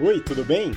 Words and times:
Oi, 0.00 0.20
tudo 0.20 0.42
bem? 0.42 0.72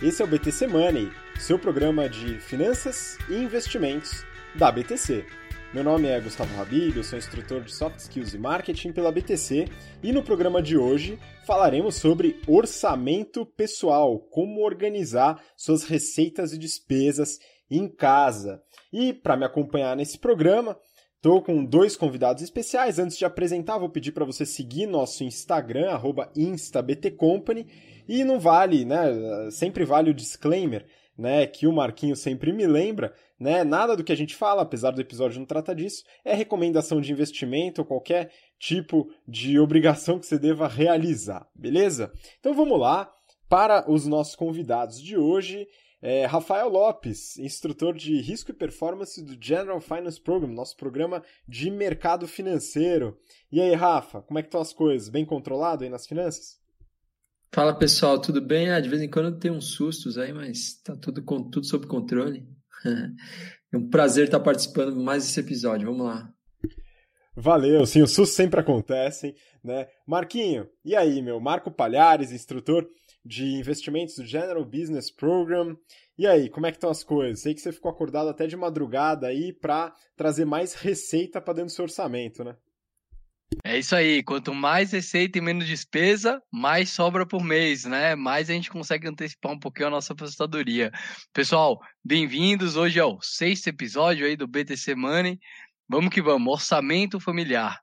Esse 0.00 0.22
é 0.22 0.24
o 0.24 0.28
BTC 0.28 0.68
Money, 0.68 1.10
seu 1.40 1.58
programa 1.58 2.08
de 2.08 2.38
finanças 2.38 3.18
e 3.28 3.34
investimentos 3.34 4.24
da 4.54 4.70
BTC. 4.70 5.26
Meu 5.74 5.82
nome 5.82 6.06
é 6.06 6.20
Gustavo 6.20 6.58
Habib, 6.58 6.96
eu 6.96 7.02
sou 7.02 7.18
instrutor 7.18 7.62
de 7.62 7.74
Soft 7.74 7.98
Skills 7.98 8.32
e 8.32 8.38
Marketing 8.38 8.92
pela 8.92 9.10
BTC 9.10 9.66
e 10.04 10.12
no 10.12 10.22
programa 10.22 10.62
de 10.62 10.78
hoje 10.78 11.18
falaremos 11.44 11.96
sobre 11.96 12.40
orçamento 12.46 13.44
pessoal, 13.44 14.20
como 14.20 14.64
organizar 14.64 15.42
suas 15.56 15.82
receitas 15.82 16.52
e 16.52 16.58
despesas 16.58 17.40
em 17.68 17.88
casa. 17.88 18.62
E 18.92 19.12
para 19.12 19.36
me 19.36 19.44
acompanhar 19.44 19.96
nesse 19.96 20.16
programa, 20.16 20.78
Estou 21.20 21.42
com 21.42 21.62
dois 21.62 21.98
convidados 21.98 22.42
especiais. 22.42 22.98
Antes 22.98 23.18
de 23.18 23.26
apresentar, 23.26 23.76
vou 23.76 23.90
pedir 23.90 24.10
para 24.10 24.24
você 24.24 24.46
seguir 24.46 24.86
nosso 24.86 25.22
Instagram, 25.22 26.00
instabtcompany. 26.34 27.66
E 28.12 28.24
não 28.24 28.40
vale, 28.40 28.84
né? 28.84 29.48
Sempre 29.52 29.84
vale 29.84 30.10
o 30.10 30.14
disclaimer, 30.14 30.84
né? 31.16 31.46
Que 31.46 31.68
o 31.68 31.72
Marquinho 31.72 32.16
sempre 32.16 32.52
me 32.52 32.66
lembra, 32.66 33.14
né? 33.38 33.62
Nada 33.62 33.96
do 33.96 34.02
que 34.02 34.10
a 34.10 34.16
gente 34.16 34.34
fala, 34.34 34.62
apesar 34.62 34.90
do 34.90 35.00
episódio 35.00 35.38
não 35.38 35.46
trata 35.46 35.72
disso, 35.72 36.02
é 36.24 36.34
recomendação 36.34 37.00
de 37.00 37.12
investimento 37.12 37.82
ou 37.82 37.86
qualquer 37.86 38.32
tipo 38.58 39.08
de 39.28 39.60
obrigação 39.60 40.18
que 40.18 40.26
você 40.26 40.40
deva 40.40 40.66
realizar, 40.66 41.46
beleza? 41.54 42.12
Então 42.40 42.52
vamos 42.52 42.80
lá 42.80 43.08
para 43.48 43.88
os 43.88 44.08
nossos 44.08 44.34
convidados 44.34 45.00
de 45.00 45.16
hoje. 45.16 45.68
É, 46.02 46.26
Rafael 46.26 46.68
Lopes, 46.68 47.38
instrutor 47.38 47.94
de 47.94 48.20
risco 48.20 48.50
e 48.50 48.54
performance 48.54 49.22
do 49.22 49.40
General 49.40 49.80
Finance 49.80 50.20
Program, 50.20 50.48
nosso 50.48 50.76
programa 50.76 51.22
de 51.46 51.70
mercado 51.70 52.26
financeiro. 52.26 53.16
E 53.52 53.60
aí, 53.60 53.72
Rafa, 53.72 54.20
como 54.22 54.40
é 54.40 54.42
que 54.42 54.48
estão 54.48 54.60
as 54.60 54.72
coisas? 54.72 55.08
Bem 55.08 55.24
controlado 55.24 55.84
aí 55.84 55.90
nas 55.90 56.08
finanças? 56.08 56.59
Fala 57.52 57.74
pessoal, 57.74 58.20
tudo 58.20 58.40
bem? 58.40 58.70
Ah, 58.70 58.78
de 58.78 58.88
vez 58.88 59.02
em 59.02 59.10
quando 59.10 59.36
tem 59.36 59.50
uns 59.50 59.72
sustos 59.72 60.16
aí, 60.16 60.32
mas 60.32 60.80
tá 60.84 60.94
tudo, 60.94 61.20
tudo 61.50 61.66
sob 61.66 61.84
controle. 61.84 62.46
é 63.72 63.76
um 63.76 63.88
prazer 63.90 64.26
estar 64.26 64.38
participando 64.38 64.94
mais 64.94 65.24
esse 65.24 65.40
episódio. 65.40 65.88
Vamos 65.88 66.06
lá. 66.06 66.32
Valeu, 67.34 67.84
sim, 67.86 68.02
os 68.02 68.12
sustos 68.12 68.36
sempre 68.36 68.60
acontecem, 68.60 69.34
né? 69.64 69.88
Marquinho, 70.06 70.68
e 70.84 70.94
aí, 70.94 71.20
meu? 71.20 71.40
Marco 71.40 71.72
Palhares, 71.72 72.30
instrutor 72.30 72.88
de 73.24 73.44
investimentos 73.58 74.14
do 74.14 74.24
General 74.24 74.64
Business 74.64 75.10
Program. 75.10 75.76
E 76.16 76.28
aí, 76.28 76.48
como 76.48 76.66
é 76.66 76.70
que 76.70 76.76
estão 76.76 76.90
as 76.90 77.02
coisas? 77.02 77.40
Sei 77.40 77.52
que 77.52 77.60
você 77.60 77.72
ficou 77.72 77.90
acordado 77.90 78.28
até 78.28 78.46
de 78.46 78.56
madrugada 78.56 79.26
aí 79.26 79.52
para 79.52 79.92
trazer 80.16 80.44
mais 80.44 80.74
receita 80.74 81.40
para 81.40 81.54
dentro 81.54 81.72
do 81.72 81.74
seu 81.74 81.84
orçamento, 81.84 82.44
né? 82.44 82.54
É 83.64 83.78
isso 83.78 83.94
aí, 83.94 84.22
quanto 84.22 84.54
mais 84.54 84.92
receita 84.92 85.38
e 85.38 85.40
menos 85.40 85.66
despesa, 85.66 86.42
mais 86.52 86.90
sobra 86.90 87.26
por 87.26 87.42
mês, 87.42 87.84
né? 87.84 88.14
Mais 88.14 88.48
a 88.48 88.52
gente 88.52 88.70
consegue 88.70 89.08
antecipar 89.08 89.52
um 89.52 89.58
pouquinho 89.58 89.88
a 89.88 89.90
nossa 89.90 90.12
aposentadoria. 90.12 90.90
Pessoal, 91.32 91.78
bem-vindos. 92.04 92.76
Hoje 92.76 92.98
é 92.98 93.04
o 93.04 93.20
sexto 93.20 93.66
episódio 93.66 94.24
aí 94.24 94.36
do 94.36 94.46
BTC 94.46 94.94
Money. 94.94 95.38
Vamos 95.88 96.14
que 96.14 96.22
vamos, 96.22 96.52
orçamento 96.52 97.18
familiar. 97.18 97.80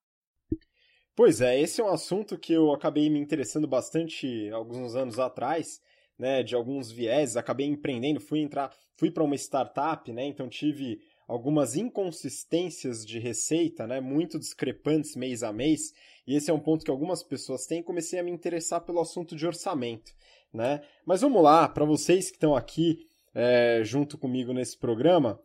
Pois 1.16 1.42
é, 1.42 1.60
esse 1.60 1.82
é 1.82 1.84
um 1.84 1.92
assunto 1.92 2.38
que 2.38 2.54
eu 2.54 2.72
acabei 2.72 3.10
me 3.10 3.20
interessando 3.20 3.68
bastante 3.68 4.50
alguns 4.52 4.96
anos 4.96 5.20
atrás, 5.20 5.82
né, 6.18 6.44
de 6.44 6.56
alguns 6.56 6.92
viés, 6.92 7.36
acabei 7.36 7.66
empreendendo, 7.66 8.20
fui 8.20 8.40
entrar, 8.40 8.72
fui 8.96 9.12
para 9.12 9.24
uma 9.24 9.36
startup, 9.36 10.12
né, 10.12 10.26
então 10.26 10.48
tive 10.48 11.00
algumas 11.28 11.76
inconsistências 11.76 13.06
de 13.06 13.20
receita, 13.20 13.86
né, 13.86 14.00
muito 14.00 14.40
discrepantes 14.40 15.16
mês 15.16 15.44
a 15.44 15.52
mês, 15.52 15.94
e 16.26 16.36
esse 16.36 16.50
é 16.50 16.54
um 16.54 16.60
ponto 16.60 16.86
que 16.86 16.92
algumas 16.92 17.22
pessoas 17.22 17.66
têm, 17.66 17.84
comecei 17.84 18.18
a 18.20 18.24
me 18.24 18.32
interessar 18.32 18.82
pelo 18.82 19.02
assunto 19.02 19.36
de 19.36 19.46
orçamento, 19.46 20.14
né. 20.54 20.82
Mas 21.06 21.22
vamos 21.22 21.44
lá, 21.44 21.68
para 21.68 21.86
vocês 21.86 22.30
que 22.30 22.38
estão 22.38 22.56
aqui 22.56 23.06
é, 23.36 23.82
junto 23.84 24.18
comigo 24.18 24.54
nesse 24.54 24.78
programa, 24.78 25.40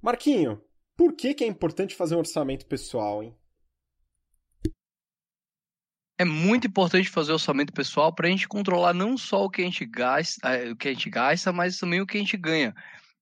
Marquinho, 0.00 0.62
por 0.96 1.14
que, 1.14 1.34
que 1.34 1.44
é 1.44 1.46
importante 1.46 1.94
fazer 1.94 2.14
um 2.14 2.20
orçamento 2.20 2.66
pessoal, 2.66 3.22
hein? 3.22 3.34
é 6.20 6.24
muito 6.24 6.66
importante 6.66 7.08
fazer 7.08 7.32
orçamento 7.32 7.72
pessoal 7.72 8.14
para 8.14 8.28
a 8.28 8.30
gente 8.30 8.46
controlar 8.46 8.92
não 8.92 9.16
só 9.16 9.46
o 9.46 9.48
que 9.48 9.62
a 9.62 9.64
gente 9.64 9.86
gasta, 9.86 10.54
eh, 10.54 10.70
o 10.70 10.76
que 10.76 10.88
a 10.88 10.92
gente 10.92 11.08
gasta, 11.08 11.50
mas 11.50 11.78
também 11.78 12.02
o 12.02 12.06
que 12.06 12.18
a 12.18 12.20
gente 12.20 12.36
ganha. 12.36 12.74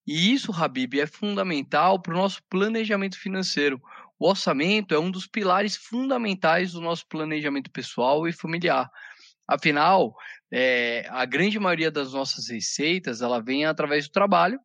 E 0.08 0.32
isso, 0.32 0.50
Habib, 0.50 0.98
é 0.98 1.06
fundamental 1.06 2.00
para 2.00 2.14
o 2.14 2.16
nosso 2.16 2.42
planejamento 2.48 3.18
financeiro. 3.18 3.78
O 4.18 4.26
orçamento 4.26 4.94
é 4.94 4.98
um 4.98 5.10
dos 5.10 5.26
pilares 5.26 5.76
fundamentais 5.76 6.72
do 6.72 6.80
nosso 6.80 7.06
planejamento 7.06 7.70
pessoal 7.70 8.26
e 8.26 8.32
familiar. 8.32 8.90
Afinal, 9.46 10.14
é, 10.50 11.06
a 11.10 11.26
grande 11.26 11.58
maioria 11.58 11.90
das 11.90 12.14
nossas 12.14 12.48
receitas 12.48 13.20
ela 13.20 13.38
vem 13.38 13.66
através 13.66 14.08
do 14.08 14.12
trabalho 14.12 14.58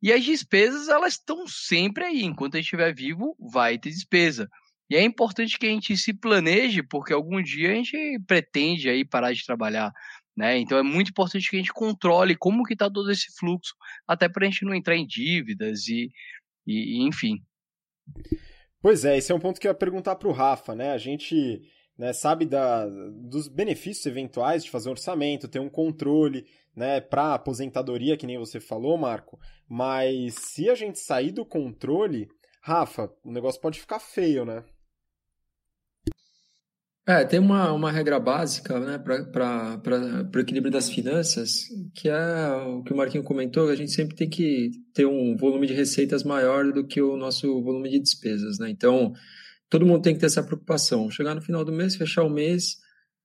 e 0.00 0.12
as 0.12 0.22
despesas 0.22 0.86
elas 0.86 1.14
estão 1.14 1.44
sempre 1.48 2.04
aí. 2.04 2.22
Enquanto 2.22 2.54
a 2.54 2.58
gente 2.58 2.66
estiver 2.66 2.94
vivo, 2.94 3.36
vai 3.36 3.78
ter 3.78 3.90
despesa. 3.90 4.48
E 4.88 4.94
é 4.94 5.02
importante 5.02 5.58
que 5.58 5.66
a 5.66 5.70
gente 5.70 5.96
se 5.96 6.14
planeje, 6.14 6.84
porque 6.84 7.12
algum 7.12 7.42
dia 7.42 7.72
a 7.72 7.74
gente 7.74 7.96
pretende 8.28 8.88
aí 8.88 9.04
parar 9.04 9.32
de 9.32 9.44
trabalhar, 9.44 9.92
né? 10.38 10.56
Então 10.56 10.78
é 10.78 10.84
muito 10.84 11.10
importante 11.10 11.50
que 11.50 11.56
a 11.56 11.58
gente 11.58 11.72
controle 11.72 12.36
como 12.36 12.62
que 12.62 12.74
está 12.74 12.88
todo 12.88 13.10
esse 13.10 13.26
fluxo, 13.36 13.74
até 14.06 14.28
para 14.28 14.46
a 14.46 14.48
gente 14.48 14.64
não 14.64 14.72
entrar 14.72 14.96
em 14.96 15.04
dívidas 15.04 15.88
e, 15.88 16.08
e, 16.64 17.02
e, 17.02 17.08
enfim. 17.08 17.42
Pois 18.80 19.04
é, 19.04 19.18
esse 19.18 19.32
é 19.32 19.34
um 19.34 19.40
ponto 19.40 19.60
que 19.60 19.66
eu 19.66 19.72
ia 19.72 19.74
perguntar 19.74 20.14
para 20.14 20.28
o 20.28 20.32
Rafa, 20.32 20.76
né? 20.76 20.92
A 20.92 20.98
gente 20.98 21.60
né, 21.98 22.12
sabe 22.12 22.46
da, 22.46 22.86
dos 22.86 23.48
benefícios 23.48 24.06
eventuais 24.06 24.62
de 24.62 24.70
fazer 24.70 24.88
um 24.88 24.92
orçamento, 24.92 25.48
ter 25.48 25.58
um 25.58 25.68
controle, 25.68 26.46
né, 26.74 27.00
para 27.00 27.34
aposentadoria, 27.34 28.16
que 28.16 28.26
nem 28.26 28.38
você 28.38 28.60
falou, 28.60 28.96
Marco. 28.96 29.40
Mas 29.68 30.34
se 30.36 30.70
a 30.70 30.76
gente 30.76 31.00
sair 31.00 31.32
do 31.32 31.44
controle, 31.44 32.28
Rafa, 32.62 33.12
o 33.24 33.32
negócio 33.32 33.60
pode 33.60 33.80
ficar 33.80 33.98
feio, 33.98 34.44
né? 34.44 34.62
É, 37.08 37.24
tem 37.24 37.40
uma, 37.40 37.72
uma 37.72 37.90
regra 37.90 38.20
básica 38.20 38.78
né, 38.78 38.98
para 38.98 39.80
o 40.36 40.38
equilíbrio 40.40 40.70
das 40.70 40.90
finanças, 40.90 41.62
que 41.94 42.06
é 42.06 42.52
o 42.66 42.82
que 42.82 42.92
o 42.92 42.96
Marquinho 42.98 43.24
comentou, 43.24 43.64
que 43.64 43.72
a 43.72 43.76
gente 43.76 43.92
sempre 43.92 44.14
tem 44.14 44.28
que 44.28 44.72
ter 44.92 45.06
um 45.06 45.34
volume 45.34 45.66
de 45.66 45.72
receitas 45.72 46.22
maior 46.22 46.70
do 46.70 46.86
que 46.86 47.00
o 47.00 47.16
nosso 47.16 47.62
volume 47.62 47.88
de 47.88 47.98
despesas. 47.98 48.58
Né? 48.58 48.68
Então, 48.68 49.14
todo 49.70 49.86
mundo 49.86 50.02
tem 50.02 50.12
que 50.12 50.20
ter 50.20 50.26
essa 50.26 50.42
preocupação. 50.42 51.10
Chegar 51.10 51.34
no 51.34 51.40
final 51.40 51.64
do 51.64 51.72
mês, 51.72 51.96
fechar 51.96 52.24
o 52.24 52.28
mês 52.28 52.76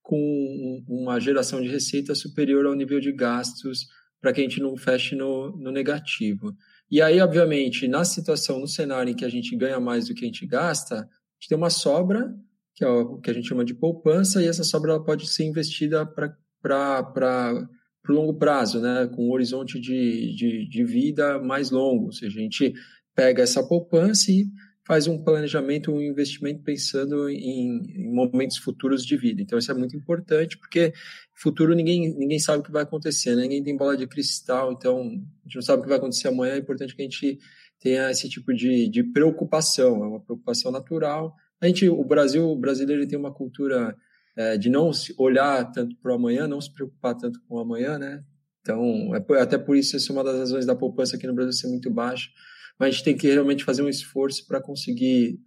com 0.02 0.82
uma 0.88 1.20
geração 1.20 1.62
de 1.62 1.68
receita 1.68 2.16
superior 2.16 2.66
ao 2.66 2.76
nível 2.76 3.02
de 3.02 3.12
gastos, 3.12 3.88
para 4.22 4.32
que 4.32 4.40
a 4.40 4.44
gente 4.46 4.62
não 4.62 4.78
feche 4.78 5.14
no, 5.14 5.58
no 5.58 5.72
negativo. 5.74 6.56
E 6.90 7.02
aí, 7.02 7.20
obviamente, 7.20 7.86
na 7.90 8.06
situação, 8.06 8.62
no 8.62 8.68
cenário 8.68 9.12
em 9.12 9.16
que 9.16 9.26
a 9.26 9.30
gente 9.30 9.54
ganha 9.58 9.82
mais 9.82 10.08
do 10.08 10.14
que 10.14 10.24
a 10.24 10.28
gente 10.28 10.48
gasta, 10.48 10.96
a 10.96 11.00
gente 11.00 11.50
tem 11.50 11.58
uma 11.58 11.70
sobra 11.70 12.34
que 12.75 12.84
é 12.84 12.88
o 12.88 13.19
que 13.19 13.29
a 13.29 13.34
gente 13.34 13.47
chama 13.47 13.63
de 13.63 13.73
poupança, 13.73 14.41
e 14.41 14.47
essa 14.47 14.63
sobra 14.63 14.91
ela 14.91 15.03
pode 15.03 15.28
ser 15.28 15.44
investida 15.44 16.06
para 16.06 17.67
o 18.09 18.11
longo 18.11 18.34
prazo, 18.34 18.79
né, 18.81 19.07
com 19.13 19.28
um 19.28 19.31
horizonte 19.31 19.79
de, 19.79 20.35
de, 20.35 20.67
de 20.67 20.84
vida 20.84 21.39
mais 21.39 21.72
longo. 21.72 22.06
Ou 22.06 22.11
seja, 22.11 22.39
a 22.39 22.41
gente 22.41 22.73
pega 23.16 23.44
essa 23.44 23.63
poupança 23.63 24.31
e 24.31 24.45
faz 24.85 25.07
um 25.07 25.17
planejamento, 25.23 25.91
um 25.91 26.01
investimento 26.01 26.61
pensando 26.61 27.29
em, 27.29 27.79
em, 27.95 28.13
momentos 28.13 28.57
futuros 28.57 29.05
de 29.05 29.16
vida. 29.16 29.41
Então, 29.41 29.57
isso 29.57 29.72
é 29.72 29.73
muito 29.73 29.95
importante, 29.95 30.57
porque 30.57 30.94
futuro 31.34 31.73
ninguém, 31.73 32.13
ninguém 32.17 32.40
sabe 32.40 32.59
o 32.59 32.63
que 32.63 32.72
vai 32.72 32.84
acontecer, 32.84 33.35
né? 33.35 33.44
ninguém 33.44 33.63
tem 33.63 33.78
bola 33.78 33.95
de 33.95 34.05
cristal, 34.07 34.73
então 34.73 35.00
a 35.00 35.47
gente 35.47 35.55
não 35.55 35.61
sabe 35.61 35.79
o 35.79 35.84
que 35.84 35.90
vai 35.90 35.97
acontecer 35.97 36.28
amanhã, 36.28 36.55
é 36.55 36.57
importante 36.57 36.95
que 36.95 37.01
a 37.01 37.05
gente 37.05 37.40
tenha 37.79 38.11
esse 38.11 38.28
tipo 38.29 38.53
de, 38.53 38.90
de 38.90 39.03
preocupação, 39.03 40.03
é 40.03 40.07
uma 40.07 40.19
preocupação 40.19 40.72
natural, 40.72 41.34
a 41.63 41.68
gente, 41.68 41.88
o 41.88 42.03
Brasil, 42.03 42.46
o 42.46 42.58
brasileiro 42.58 43.08
tem 43.08 43.17
uma 43.17 43.34
cultura 43.34 43.96
é, 44.35 44.58
de 44.58 44.70
não 44.70 44.91
olhar 45.17 45.72
tanto 45.72 45.96
para 45.96 46.11
o 46.11 46.16
amanhã, 46.16 46.46
não 46.46 46.59
se 46.59 46.72
preocupar 46.73 47.16
tanto 47.16 47.40
com 47.47 47.55
o 47.55 47.59
amanhã, 47.59 47.97
né? 47.97 48.22
Então, 48.59 49.16
é, 49.16 49.41
até 49.41 49.58
por 49.58 49.78
isso, 49.78 49.96
essa 49.96 50.11
é 50.11 50.14
uma 50.14 50.26
das 50.26 50.40
razões 50.40 50.66
da 50.66 50.76
poupança 50.76 51.16
aqui 51.16 51.26
no 51.26 51.34
Brasil 51.34 51.53
ser 51.53 51.70
muito 51.70 51.90
baixa. 51.90 52.29
Mas 52.78 52.88
a 52.88 52.91
gente 52.91 53.03
tem 53.05 53.16
que 53.16 53.28
realmente 53.28 53.64
fazer 53.64 53.82
um 53.82 53.88
esforço 53.88 54.46
para 54.46 54.61
conseguir 54.61 55.40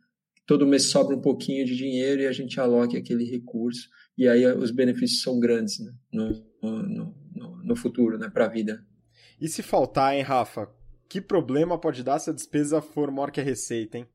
todo 0.46 0.66
mês 0.66 0.90
sobra 0.90 1.14
um 1.14 1.20
pouquinho 1.20 1.66
de 1.66 1.76
dinheiro 1.76 2.22
e 2.22 2.26
a 2.26 2.32
gente 2.32 2.58
aloque 2.58 2.96
aquele 2.96 3.24
recurso. 3.24 3.86
E 4.16 4.26
aí 4.26 4.46
os 4.46 4.70
benefícios 4.70 5.20
são 5.20 5.38
grandes 5.38 5.80
né? 5.80 5.92
no, 6.10 6.30
no, 6.62 7.14
no, 7.34 7.62
no 7.62 7.76
futuro, 7.76 8.16
né? 8.16 8.30
para 8.30 8.46
a 8.46 8.48
vida. 8.48 8.82
E 9.38 9.48
se 9.48 9.62
faltar, 9.62 10.14
hein, 10.14 10.22
Rafa? 10.22 10.66
Que 11.10 11.20
problema 11.20 11.78
pode 11.78 12.02
dar 12.02 12.18
se 12.18 12.30
a 12.30 12.32
despesa 12.32 12.80
for 12.80 13.10
maior 13.10 13.30
que 13.30 13.40
a 13.40 13.44
receita, 13.44 13.98
hein? 13.98 14.08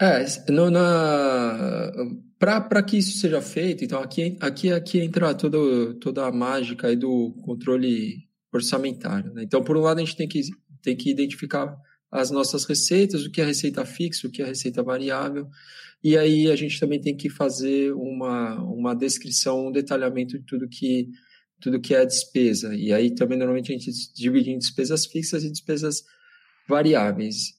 É, 0.00 0.24
no, 0.50 0.70
na, 0.70 1.90
para 2.38 2.82
que 2.82 2.98
isso 2.98 3.18
seja 3.18 3.40
feito, 3.40 3.82
então 3.82 4.00
aqui, 4.02 4.36
aqui, 4.40 4.70
aqui 4.70 5.00
entra 5.00 5.34
todo, 5.34 5.94
toda 5.94 6.26
a 6.26 6.32
mágica 6.32 6.88
aí 6.88 6.96
do 6.96 7.32
controle 7.42 8.26
orçamentário. 8.52 9.32
Né? 9.32 9.42
Então, 9.44 9.64
por 9.64 9.76
um 9.76 9.80
lado, 9.80 9.98
a 9.98 10.04
gente 10.04 10.16
tem 10.16 10.28
que, 10.28 10.42
tem 10.82 10.96
que 10.96 11.10
identificar 11.10 11.76
as 12.10 12.30
nossas 12.30 12.64
receitas, 12.64 13.24
o 13.24 13.30
que 13.30 13.40
é 13.40 13.44
receita 13.44 13.84
fixa, 13.84 14.26
o 14.26 14.30
que 14.30 14.42
é 14.42 14.46
receita 14.46 14.82
variável. 14.82 15.48
E 16.04 16.16
aí 16.16 16.50
a 16.50 16.56
gente 16.56 16.78
também 16.78 17.00
tem 17.00 17.16
que 17.16 17.28
fazer 17.28 17.92
uma, 17.92 18.62
uma 18.62 18.94
descrição, 18.94 19.68
um 19.68 19.72
detalhamento 19.72 20.38
de 20.38 20.44
tudo 20.44 20.68
que, 20.68 21.08
tudo 21.60 21.80
que 21.80 21.94
é 21.94 22.04
despesa. 22.04 22.74
E 22.74 22.92
aí 22.92 23.14
também 23.14 23.38
normalmente 23.38 23.72
a 23.72 23.76
gente 23.76 23.90
divide 24.14 24.50
em 24.50 24.58
despesas 24.58 25.06
fixas 25.06 25.42
e 25.42 25.50
despesas 25.50 26.02
variáveis. 26.68 27.54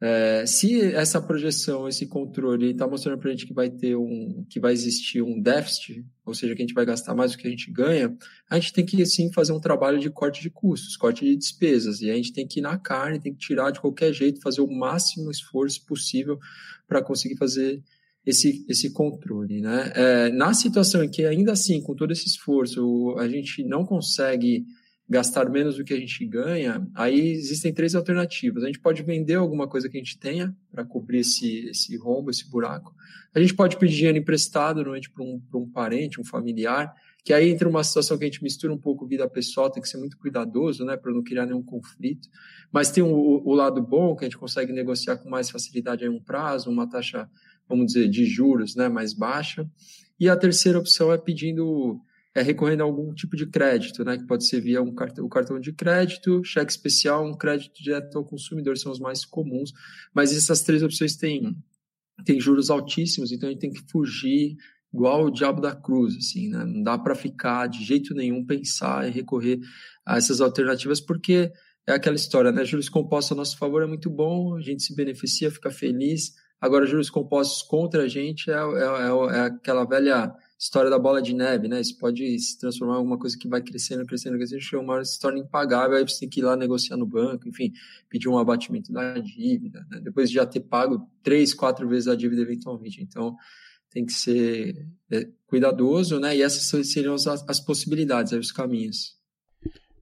É, 0.00 0.46
se 0.46 0.80
essa 0.94 1.20
projeção, 1.20 1.88
esse 1.88 2.06
controle 2.06 2.70
está 2.70 2.86
mostrando 2.86 3.18
para 3.18 3.30
a 3.30 3.32
gente 3.32 3.46
que 3.46 3.52
vai 3.52 3.68
ter 3.68 3.96
um, 3.96 4.44
que 4.48 4.60
vai 4.60 4.72
existir 4.72 5.22
um 5.22 5.40
déficit, 5.40 6.06
ou 6.24 6.32
seja, 6.34 6.54
que 6.54 6.62
a 6.62 6.64
gente 6.64 6.74
vai 6.74 6.86
gastar 6.86 7.16
mais 7.16 7.32
do 7.32 7.38
que 7.38 7.48
a 7.48 7.50
gente 7.50 7.68
ganha, 7.70 8.16
a 8.48 8.58
gente 8.58 8.72
tem 8.72 8.86
que 8.86 9.04
sim 9.06 9.32
fazer 9.32 9.52
um 9.52 9.60
trabalho 9.60 9.98
de 9.98 10.08
corte 10.08 10.40
de 10.40 10.50
custos, 10.50 10.96
corte 10.96 11.24
de 11.24 11.34
despesas, 11.36 12.00
e 12.00 12.10
a 12.10 12.14
gente 12.14 12.32
tem 12.32 12.46
que 12.46 12.60
ir 12.60 12.62
na 12.62 12.78
carne, 12.78 13.18
tem 13.18 13.32
que 13.32 13.40
tirar 13.40 13.72
de 13.72 13.80
qualquer 13.80 14.12
jeito, 14.12 14.40
fazer 14.40 14.60
o 14.60 14.70
máximo 14.70 15.32
esforço 15.32 15.84
possível 15.84 16.38
para 16.86 17.02
conseguir 17.02 17.36
fazer 17.36 17.82
esse, 18.24 18.64
esse 18.68 18.90
controle, 18.90 19.60
né? 19.60 19.92
É, 19.96 20.30
na 20.30 20.54
situação 20.54 21.02
em 21.02 21.10
que 21.10 21.24
ainda 21.24 21.52
assim, 21.52 21.80
com 21.82 21.94
todo 21.94 22.12
esse 22.12 22.26
esforço, 22.26 23.16
a 23.18 23.26
gente 23.26 23.64
não 23.64 23.84
consegue 23.84 24.64
gastar 25.08 25.48
menos 25.48 25.76
do 25.76 25.84
que 25.84 25.94
a 25.94 25.98
gente 25.98 26.24
ganha, 26.26 26.86
aí 26.94 27.30
existem 27.30 27.72
três 27.72 27.94
alternativas. 27.94 28.62
A 28.62 28.66
gente 28.66 28.78
pode 28.78 29.02
vender 29.02 29.36
alguma 29.36 29.66
coisa 29.66 29.88
que 29.88 29.96
a 29.96 30.00
gente 30.00 30.18
tenha 30.18 30.54
para 30.70 30.84
cobrir 30.84 31.20
esse, 31.20 31.70
esse 31.70 31.96
rombo, 31.96 32.30
esse 32.30 32.48
buraco. 32.50 32.94
A 33.34 33.40
gente 33.40 33.54
pode 33.54 33.78
pedir 33.78 33.96
dinheiro 33.96 34.18
emprestado 34.18 34.76
normalmente 34.76 35.10
para 35.10 35.24
um, 35.24 35.40
um 35.54 35.70
parente, 35.70 36.20
um 36.20 36.24
familiar, 36.24 36.94
que 37.24 37.32
aí 37.32 37.50
entra 37.50 37.68
uma 37.68 37.82
situação 37.82 38.18
que 38.18 38.24
a 38.24 38.26
gente 38.26 38.42
mistura 38.42 38.72
um 38.72 38.78
pouco 38.78 39.06
vida 39.06 39.28
pessoal, 39.28 39.70
tem 39.70 39.82
que 39.82 39.88
ser 39.88 39.96
muito 39.96 40.18
cuidadoso, 40.18 40.84
né, 40.84 40.96
para 40.96 41.12
não 41.12 41.22
criar 41.22 41.46
nenhum 41.46 41.62
conflito. 41.62 42.28
Mas 42.70 42.90
tem 42.90 43.02
o, 43.02 43.42
o, 43.44 43.54
lado 43.54 43.82
bom, 43.82 44.14
que 44.14 44.24
a 44.24 44.28
gente 44.28 44.38
consegue 44.38 44.72
negociar 44.72 45.16
com 45.16 45.30
mais 45.30 45.48
facilidade 45.50 46.04
aí 46.04 46.10
um 46.10 46.20
prazo, 46.20 46.70
uma 46.70 46.88
taxa, 46.88 47.28
vamos 47.66 47.86
dizer, 47.86 48.08
de 48.08 48.26
juros, 48.26 48.76
né, 48.76 48.88
mais 48.88 49.14
baixa. 49.14 49.68
E 50.20 50.28
a 50.28 50.36
terceira 50.36 50.78
opção 50.78 51.12
é 51.12 51.18
pedindo 51.18 52.00
é 52.38 52.42
recorrendo 52.42 52.82
a 52.82 52.84
algum 52.84 53.12
tipo 53.12 53.36
de 53.36 53.46
crédito, 53.46 54.04
né, 54.04 54.16
que 54.16 54.26
pode 54.26 54.46
ser 54.46 54.60
via 54.60 54.82
um 54.82 54.94
cartão, 54.94 55.24
o 55.24 55.28
cartão 55.28 55.58
de 55.58 55.72
crédito, 55.72 56.42
cheque 56.44 56.70
especial, 56.70 57.26
um 57.26 57.36
crédito 57.36 57.82
direto 57.82 58.16
ao 58.16 58.24
consumidor, 58.24 58.76
são 58.76 58.92
os 58.92 59.00
mais 59.00 59.24
comuns, 59.24 59.72
mas 60.14 60.36
essas 60.36 60.62
três 60.62 60.82
opções 60.82 61.16
têm, 61.16 61.56
têm 62.24 62.40
juros 62.40 62.70
altíssimos, 62.70 63.32
então 63.32 63.48
a 63.48 63.52
gente 63.52 63.60
tem 63.60 63.72
que 63.72 63.82
fugir 63.90 64.56
igual 64.92 65.26
o 65.26 65.30
diabo 65.30 65.60
da 65.60 65.74
cruz, 65.74 66.16
assim, 66.16 66.48
né? 66.48 66.64
Não 66.64 66.82
dá 66.82 66.96
para 66.96 67.14
ficar 67.14 67.66
de 67.66 67.84
jeito 67.84 68.14
nenhum 68.14 68.44
pensar 68.44 69.06
e 69.06 69.10
recorrer 69.10 69.60
a 70.04 70.16
essas 70.16 70.40
alternativas, 70.40 71.00
porque 71.00 71.52
é 71.86 71.92
aquela 71.92 72.16
história, 72.16 72.50
né? 72.50 72.64
Juros 72.64 72.88
compostos 72.88 73.32
a 73.32 73.34
nosso 73.34 73.58
favor 73.58 73.82
é 73.82 73.86
muito 73.86 74.08
bom, 74.08 74.56
a 74.56 74.60
gente 74.60 74.82
se 74.82 74.94
beneficia, 74.94 75.50
fica 75.50 75.70
feliz. 75.70 76.32
Agora, 76.60 76.86
juros 76.86 77.10
compostos 77.10 77.62
contra 77.62 78.04
a 78.04 78.08
gente 78.08 78.50
é, 78.50 78.54
é, 78.54 78.56
é, 78.56 79.36
é 79.36 79.40
aquela 79.40 79.84
velha 79.84 80.34
história 80.58 80.90
da 80.90 80.98
bola 80.98 81.22
de 81.22 81.32
neve, 81.32 81.68
né? 81.68 81.80
Isso 81.80 81.96
pode 81.96 82.38
se 82.40 82.58
transformar 82.58 82.94
em 82.94 82.96
alguma 82.98 83.18
coisa 83.18 83.38
que 83.38 83.46
vai 83.46 83.62
crescendo, 83.62 84.04
crescendo, 84.04 84.36
crescendo, 84.36 84.60
chega 84.60 84.82
uma 84.82 84.94
hora 84.94 85.04
se 85.04 85.18
torna 85.18 85.38
impagável, 85.38 85.96
aí 85.96 86.02
você 86.02 86.20
tem 86.20 86.28
que 86.28 86.40
ir 86.40 86.42
lá 86.42 86.56
negociar 86.56 86.96
no 86.96 87.06
banco, 87.06 87.48
enfim, 87.48 87.72
pedir 88.08 88.28
um 88.28 88.36
abatimento 88.36 88.92
da 88.92 89.14
dívida, 89.18 89.86
né? 89.90 90.00
depois 90.00 90.28
de 90.28 90.34
já 90.34 90.44
ter 90.44 90.60
pago 90.60 91.08
três, 91.22 91.54
quatro 91.54 91.88
vezes 91.88 92.08
a 92.08 92.16
dívida 92.16 92.42
eventualmente. 92.42 93.00
Então, 93.00 93.36
tem 93.90 94.04
que 94.04 94.12
ser 94.12 94.86
é, 95.10 95.28
cuidadoso, 95.46 96.18
né? 96.18 96.36
E 96.36 96.42
essas 96.42 96.88
seriam 96.88 97.14
as, 97.14 97.26
as 97.26 97.60
possibilidades, 97.60 98.32
os 98.32 98.52
caminhos. 98.52 99.16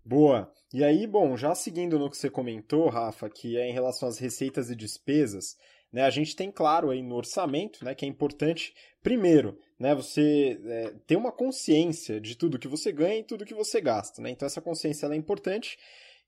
Boa. 0.05 0.50
E 0.73 0.82
aí, 0.82 1.06
bom, 1.06 1.37
já 1.37 1.55
seguindo 1.55 1.99
no 1.99 2.11
que 2.11 2.17
você 2.17 2.29
comentou, 2.29 2.88
Rafa, 2.88 3.29
que 3.31 3.56
é 3.56 3.69
em 3.69 3.73
relação 3.73 4.08
às 4.08 4.19
receitas 4.19 4.70
e 4.70 4.76
despesas, 4.76 5.56
né, 5.93 6.03
a 6.03 6.11
gente 6.11 6.35
tem 6.35 6.50
claro 6.50 6.91
aí 6.91 7.03
no 7.03 7.14
orçamento, 7.14 7.85
né, 7.85 7.94
que 7.94 8.05
é 8.05 8.08
importante, 8.08 8.75
primeiro, 9.06 9.56
né, 9.79 9.94
você 9.94 10.61
é, 10.64 10.93
ter 11.06 11.14
uma 11.14 11.31
consciência 11.31 12.20
de 12.20 12.37
tudo 12.37 12.58
que 12.58 12.67
você 12.67 12.91
ganha 12.91 13.20
e 13.20 13.23
tudo 13.23 13.44
que 13.44 13.55
você 13.55 13.81
gasta. 13.81 14.20
Né? 14.20 14.31
Então 14.31 14.47
essa 14.47 14.61
consciência 14.61 15.06
é 15.06 15.14
importante 15.14 15.79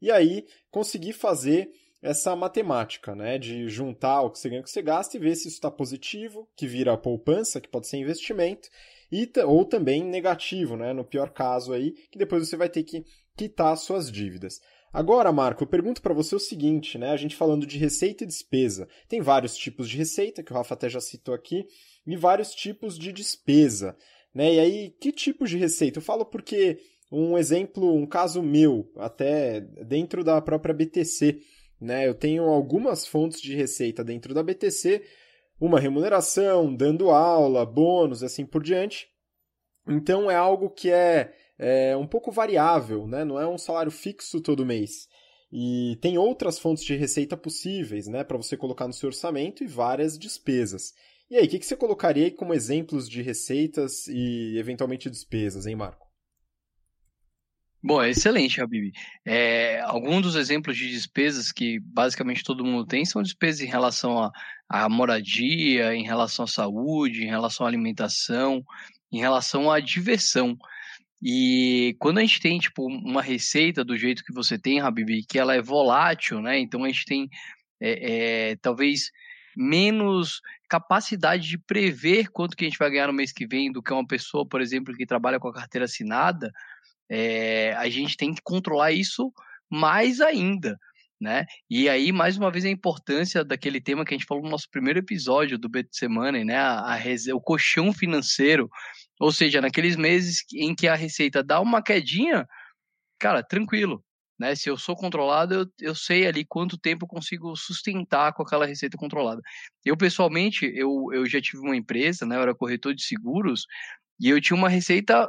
e 0.01 0.13
aí 0.13 0.47
conseguir 0.71 1.13
fazer 1.13 1.73
essa 2.01 2.37
matemática, 2.37 3.17
né, 3.17 3.37
de 3.37 3.69
juntar 3.69 4.23
o 4.23 4.31
que 4.31 4.39
você 4.39 4.49
ganha 4.49 4.61
e 4.61 4.63
o 4.63 4.65
que 4.65 4.71
você 4.71 4.81
gasta 4.81 5.17
e 5.17 5.21
ver 5.21 5.35
se 5.35 5.49
isso 5.49 5.57
está 5.57 5.69
positivo, 5.69 6.49
que 6.55 6.69
vira 6.69 6.97
poupança, 6.97 7.61
que 7.61 7.69
pode 7.69 7.89
ser 7.89 7.97
investimento, 7.97 8.69
e 9.11 9.29
ou 9.45 9.65
também 9.65 10.05
negativo, 10.05 10.77
né, 10.77 10.93
no 10.93 11.05
pior 11.05 11.31
caso 11.31 11.73
aí, 11.73 11.95
que 12.13 12.19
depois 12.19 12.49
você 12.49 12.57
vai 12.57 12.69
ter 12.69 12.85
que 12.85 13.05
quitar 13.37 13.77
suas 13.77 14.09
dívidas. 14.09 14.61
Agora, 14.93 15.31
Marco, 15.33 15.63
eu 15.63 15.67
pergunto 15.67 16.01
para 16.01 16.15
você 16.15 16.35
o 16.35 16.41
seguinte, 16.41 16.97
né? 16.97 17.11
A 17.11 17.17
gente 17.17 17.37
falando 17.37 17.67
de 17.67 17.79
receita 17.79 18.25
e 18.25 18.27
despesa. 18.27 18.89
Tem 19.09 19.21
vários 19.21 19.57
tipos 19.57 19.89
de 19.89 19.97
receita, 19.97 20.43
que 20.43 20.53
o 20.53 20.55
Rafa 20.55 20.75
até 20.75 20.89
já 20.89 21.01
citou 21.01 21.35
aqui, 21.35 21.67
e 22.07 22.17
vários 22.17 22.55
tipos 22.55 22.99
de 22.99 23.13
despesa, 23.13 23.97
né? 24.35 24.55
E 24.55 24.61
aí, 24.61 24.91
que 25.01 25.13
tipos 25.13 25.51
de 25.51 25.59
receita? 25.59 25.99
Eu 25.99 26.03
falo 26.03 26.25
porque 26.25 26.79
um 27.13 27.37
exemplo, 27.37 27.95
um 27.95 28.07
caso 28.07 28.43
meu, 28.43 28.91
até 28.97 29.61
dentro 29.61 30.25
da 30.25 30.41
própria 30.41 30.75
BTC, 30.75 31.41
né? 31.81 32.09
Eu 32.09 32.15
tenho 32.15 32.45
algumas 32.45 33.07
fontes 33.07 33.41
de 33.41 33.55
receita 33.55 34.03
dentro 34.03 34.33
da 34.33 34.43
BTC, 34.43 35.03
uma 35.61 35.81
remuneração, 35.81 36.75
dando 36.75 37.11
aula, 37.11 37.67
bônus, 37.67 38.23
assim 38.23 38.47
por 38.47 38.63
diante. 38.63 39.09
Então 39.87 40.31
é 40.31 40.35
algo 40.35 40.71
que 40.71 40.91
é 40.91 41.33
é 41.59 41.97
um 41.97 42.07
pouco 42.07 42.31
variável, 42.31 43.07
né? 43.07 43.25
não 43.25 43.39
é 43.39 43.47
um 43.47 43.59
salário 43.59 43.91
fixo 43.91 44.41
todo 44.41 44.67
mês. 44.67 45.09
E 45.51 45.97
tem 46.01 46.19
outras 46.19 46.59
fontes 46.59 46.85
de 46.85 46.95
receita 46.95 47.37
possíveis 47.37 48.07
né, 48.07 48.23
para 48.23 48.37
você 48.37 48.57
colocar 48.57 48.87
no 48.87 48.93
seu 48.93 49.09
orçamento 49.09 49.65
e 49.65 49.67
várias 49.67 50.19
despesas. 50.19 50.93
E 51.31 51.37
aí, 51.37 51.47
o 51.47 51.49
que, 51.49 51.59
que 51.59 51.67
você 51.67 51.77
colocaria 51.77 52.31
como 52.31 52.55
exemplos 52.55 53.09
de 53.09 53.23
receitas 53.23 54.07
e 54.09 54.57
eventualmente 54.59 55.11
despesas, 55.11 55.67
hein, 55.67 55.77
Marco? 55.77 56.07
Bom, 57.83 58.03
é 58.03 58.11
excelente, 58.11 58.61
Habib. 58.61 58.93
É, 59.25 59.81
alguns 59.83 60.23
dos 60.23 60.35
exemplos 60.35 60.77
de 60.77 60.91
despesas 60.91 61.53
que 61.53 61.79
basicamente 61.81 62.43
todo 62.43 62.65
mundo 62.65 62.85
tem 62.87 63.05
são 63.05 63.23
despesas 63.23 63.61
em 63.61 63.67
relação 63.67 64.19
à, 64.19 64.33
à 64.69 64.89
moradia, 64.89 65.95
em 65.95 66.03
relação 66.03 66.45
à 66.45 66.49
saúde, 66.49 67.23
em 67.23 67.29
relação 67.29 67.65
à 67.65 67.69
alimentação, 67.69 68.65
em 69.13 69.21
relação 69.21 69.71
à 69.71 69.79
diversão. 69.81 70.57
E 71.23 71.97
quando 71.99 72.19
a 72.19 72.21
gente 72.21 72.41
tem, 72.41 72.59
tipo, 72.59 72.87
uma 72.87 73.23
receita 73.23 73.85
do 73.85 73.97
jeito 73.97 74.25
que 74.25 74.33
você 74.33 74.59
tem, 74.59 74.81
Habib, 74.81 75.25
que 75.29 75.39
ela 75.39 75.55
é 75.55 75.61
volátil, 75.61 76.41
né? 76.41 76.59
Então 76.59 76.85
a 76.85 76.89
gente 76.89 77.05
tem, 77.05 77.29
é, 77.81 78.51
é, 78.51 78.57
talvez, 78.57 79.11
menos 79.57 80.41
capacidade 80.69 81.49
de 81.49 81.59
prever 81.59 82.29
quanto 82.29 82.57
que 82.57 82.65
a 82.65 82.69
gente 82.69 82.79
vai 82.79 82.91
ganhar 82.91 83.09
no 83.09 83.13
mês 83.13 83.33
que 83.33 83.47
vem 83.47 83.73
do 83.73 83.83
que 83.83 83.93
uma 83.93 84.07
pessoa, 84.07 84.47
por 84.47 84.61
exemplo, 84.61 84.95
que 84.95 85.05
trabalha 85.05 85.41
com 85.41 85.49
a 85.49 85.53
carteira 85.53 85.87
assinada, 85.87 86.53
é, 87.11 87.73
a 87.75 87.89
gente 87.89 88.17
tem 88.17 88.33
que 88.33 88.43
controlar 88.43 88.93
isso 88.93 89.33
mais 89.69 90.21
ainda, 90.21 90.79
né? 91.21 91.45
E 91.69 91.89
aí, 91.89 92.13
mais 92.13 92.37
uma 92.37 92.51
vez, 92.51 92.65
a 92.65 92.71
importância 92.71 93.45
daquele 93.45 93.81
tema 93.81 94.05
que 94.05 94.15
a 94.15 94.17
gente 94.17 94.27
falou 94.27 94.45
no 94.45 94.51
nosso 94.51 94.71
primeiro 94.71 95.01
episódio 95.01 95.59
do 95.59 95.69
Bet 95.69 95.89
Semana, 95.91 96.45
né? 96.45 96.57
A, 96.57 96.95
a, 96.95 96.99
o 97.35 97.41
colchão 97.41 97.93
financeiro, 97.93 98.71
ou 99.21 99.33
seja, 99.33 99.61
naqueles 99.61 99.97
meses 99.97 100.45
em 100.55 100.75
que 100.75 100.89
a 100.89 100.95
receita 100.95 101.43
dá 101.43 101.61
uma 101.61 101.83
quedinha, 101.83 102.47
cara, 103.19 103.43
tranquilo. 103.43 104.05
Né? 104.39 104.55
Se 104.55 104.71
eu 104.71 104.77
sou 104.77 104.95
controlado, 104.95 105.55
eu, 105.55 105.67
eu 105.81 105.95
sei 105.95 106.27
ali 106.27 106.45
quanto 106.45 106.79
tempo 106.79 107.05
eu 107.05 107.09
consigo 107.09 107.57
sustentar 107.57 108.33
com 108.33 108.43
aquela 108.43 108.67
receita 108.67 108.97
controlada. 108.97 109.43
Eu, 109.85 109.97
pessoalmente, 109.97 110.71
eu, 110.75 111.09
eu 111.13 111.27
já 111.27 111.41
tive 111.41 111.59
uma 111.59 111.77
empresa, 111.77 112.25
né? 112.25 112.37
Eu 112.37 112.43
era 112.43 112.55
corretor 112.55 112.95
de 112.95 113.03
seguros, 113.03 113.67
e 114.21 114.29
eu 114.29 114.41
tinha 114.41 114.57
uma 114.57 114.69
receita 114.69 115.29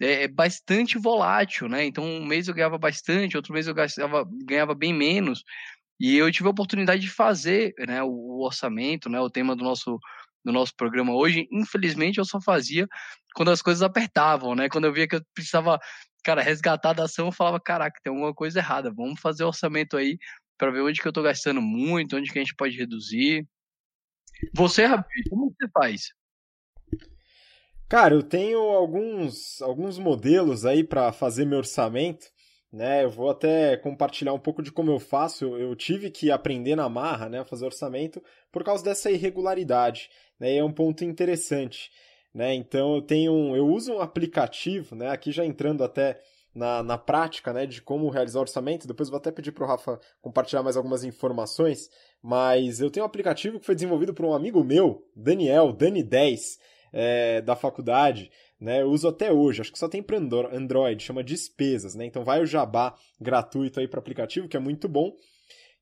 é, 0.00 0.28
bastante 0.28 0.98
volátil, 0.98 1.68
né? 1.68 1.84
Então, 1.84 2.04
um 2.04 2.26
mês 2.26 2.48
eu 2.48 2.54
ganhava 2.54 2.76
bastante, 2.76 3.36
outro 3.36 3.54
mês 3.54 3.66
eu 3.66 3.74
gastava, 3.74 4.28
ganhava 4.44 4.74
bem 4.74 4.92
menos. 4.92 5.42
E 5.98 6.16
eu 6.16 6.30
tive 6.30 6.48
a 6.48 6.50
oportunidade 6.50 7.02
de 7.02 7.10
fazer 7.10 7.72
né, 7.78 8.02
o, 8.02 8.08
o 8.08 8.44
orçamento, 8.44 9.08
né, 9.08 9.20
o 9.20 9.30
tema 9.30 9.54
do 9.54 9.64
nosso 9.64 9.98
no 10.44 10.52
nosso 10.52 10.74
programa 10.76 11.14
hoje, 11.14 11.48
infelizmente 11.50 12.18
eu 12.18 12.24
só 12.24 12.40
fazia 12.40 12.86
quando 13.34 13.50
as 13.50 13.62
coisas 13.62 13.82
apertavam, 13.82 14.54
né? 14.54 14.68
Quando 14.68 14.84
eu 14.84 14.92
via 14.92 15.08
que 15.08 15.16
eu 15.16 15.22
precisava, 15.34 15.78
cara, 16.22 16.42
resgatar 16.42 16.92
da 16.92 17.04
ação, 17.04 17.26
eu 17.26 17.32
falava, 17.32 17.60
caraca, 17.60 17.98
tem 18.02 18.10
alguma 18.10 18.34
coisa 18.34 18.58
errada, 18.58 18.92
vamos 18.92 19.20
fazer 19.20 19.44
orçamento 19.44 19.96
aí 19.96 20.18
para 20.56 20.70
ver 20.70 20.82
onde 20.82 21.00
que 21.00 21.08
eu 21.08 21.12
tô 21.12 21.22
gastando 21.22 21.60
muito, 21.60 22.16
onde 22.16 22.32
que 22.32 22.38
a 22.38 22.42
gente 22.42 22.54
pode 22.54 22.76
reduzir. 22.76 23.46
Você, 24.54 24.84
Rabi, 24.84 25.04
como 25.28 25.52
você 25.52 25.68
faz? 25.72 26.02
Cara, 27.88 28.14
eu 28.14 28.22
tenho 28.22 28.58
alguns, 28.58 29.60
alguns 29.62 29.98
modelos 29.98 30.64
aí 30.64 30.82
para 30.82 31.12
fazer 31.12 31.44
meu 31.44 31.58
orçamento 31.58 32.26
né? 32.74 33.04
Eu 33.04 33.10
vou 33.10 33.30
até 33.30 33.76
compartilhar 33.76 34.32
um 34.32 34.38
pouco 34.38 34.60
de 34.60 34.72
como 34.72 34.90
eu 34.90 34.98
faço. 34.98 35.44
Eu, 35.44 35.58
eu, 35.58 35.76
tive 35.76 36.10
que 36.10 36.30
aprender 36.30 36.74
na 36.74 36.88
marra, 36.88 37.28
né, 37.28 37.40
a 37.40 37.44
fazer 37.44 37.64
orçamento 37.64 38.20
por 38.50 38.64
causa 38.64 38.82
dessa 38.82 39.10
irregularidade, 39.12 40.10
né? 40.40 40.54
E 40.54 40.58
é 40.58 40.64
um 40.64 40.72
ponto 40.72 41.04
interessante, 41.04 41.90
né? 42.34 42.52
Então 42.52 42.96
eu 42.96 43.02
tenho, 43.02 43.32
um, 43.32 43.56
eu 43.56 43.66
uso 43.68 43.94
um 43.94 44.00
aplicativo, 44.00 44.96
né? 44.96 45.10
Aqui 45.10 45.30
já 45.30 45.44
entrando 45.44 45.84
até 45.84 46.20
na, 46.52 46.82
na 46.82 46.98
prática, 46.98 47.52
né, 47.52 47.64
de 47.64 47.80
como 47.80 48.10
realizar 48.10 48.40
orçamento. 48.40 48.88
Depois 48.88 49.08
vou 49.08 49.18
até 49.18 49.30
pedir 49.30 49.52
para 49.52 49.64
o 49.64 49.68
Rafa 49.68 50.00
compartilhar 50.20 50.62
mais 50.64 50.76
algumas 50.76 51.04
informações, 51.04 51.88
mas 52.20 52.80
eu 52.80 52.90
tenho 52.90 53.04
um 53.04 53.08
aplicativo 53.08 53.60
que 53.60 53.66
foi 53.66 53.76
desenvolvido 53.76 54.12
por 54.12 54.24
um 54.26 54.34
amigo 54.34 54.64
meu, 54.64 55.06
Daniel, 55.14 55.72
Dani10, 55.72 56.58
é, 56.92 57.40
da 57.40 57.56
faculdade, 57.56 58.30
né, 58.64 58.82
eu 58.82 58.90
uso 58.90 59.06
até 59.06 59.30
hoje, 59.30 59.60
acho 59.60 59.72
que 59.72 59.78
só 59.78 59.88
tem 59.88 60.02
para 60.02 60.16
Android, 60.16 61.02
chama 61.02 61.22
Despesas, 61.22 61.94
né, 61.94 62.06
então 62.06 62.24
vai 62.24 62.42
o 62.42 62.46
jabá 62.46 62.94
gratuito 63.20 63.78
aí 63.78 63.86
para 63.86 64.00
aplicativo, 64.00 64.48
que 64.48 64.56
é 64.56 64.60
muito 64.60 64.88
bom, 64.88 65.12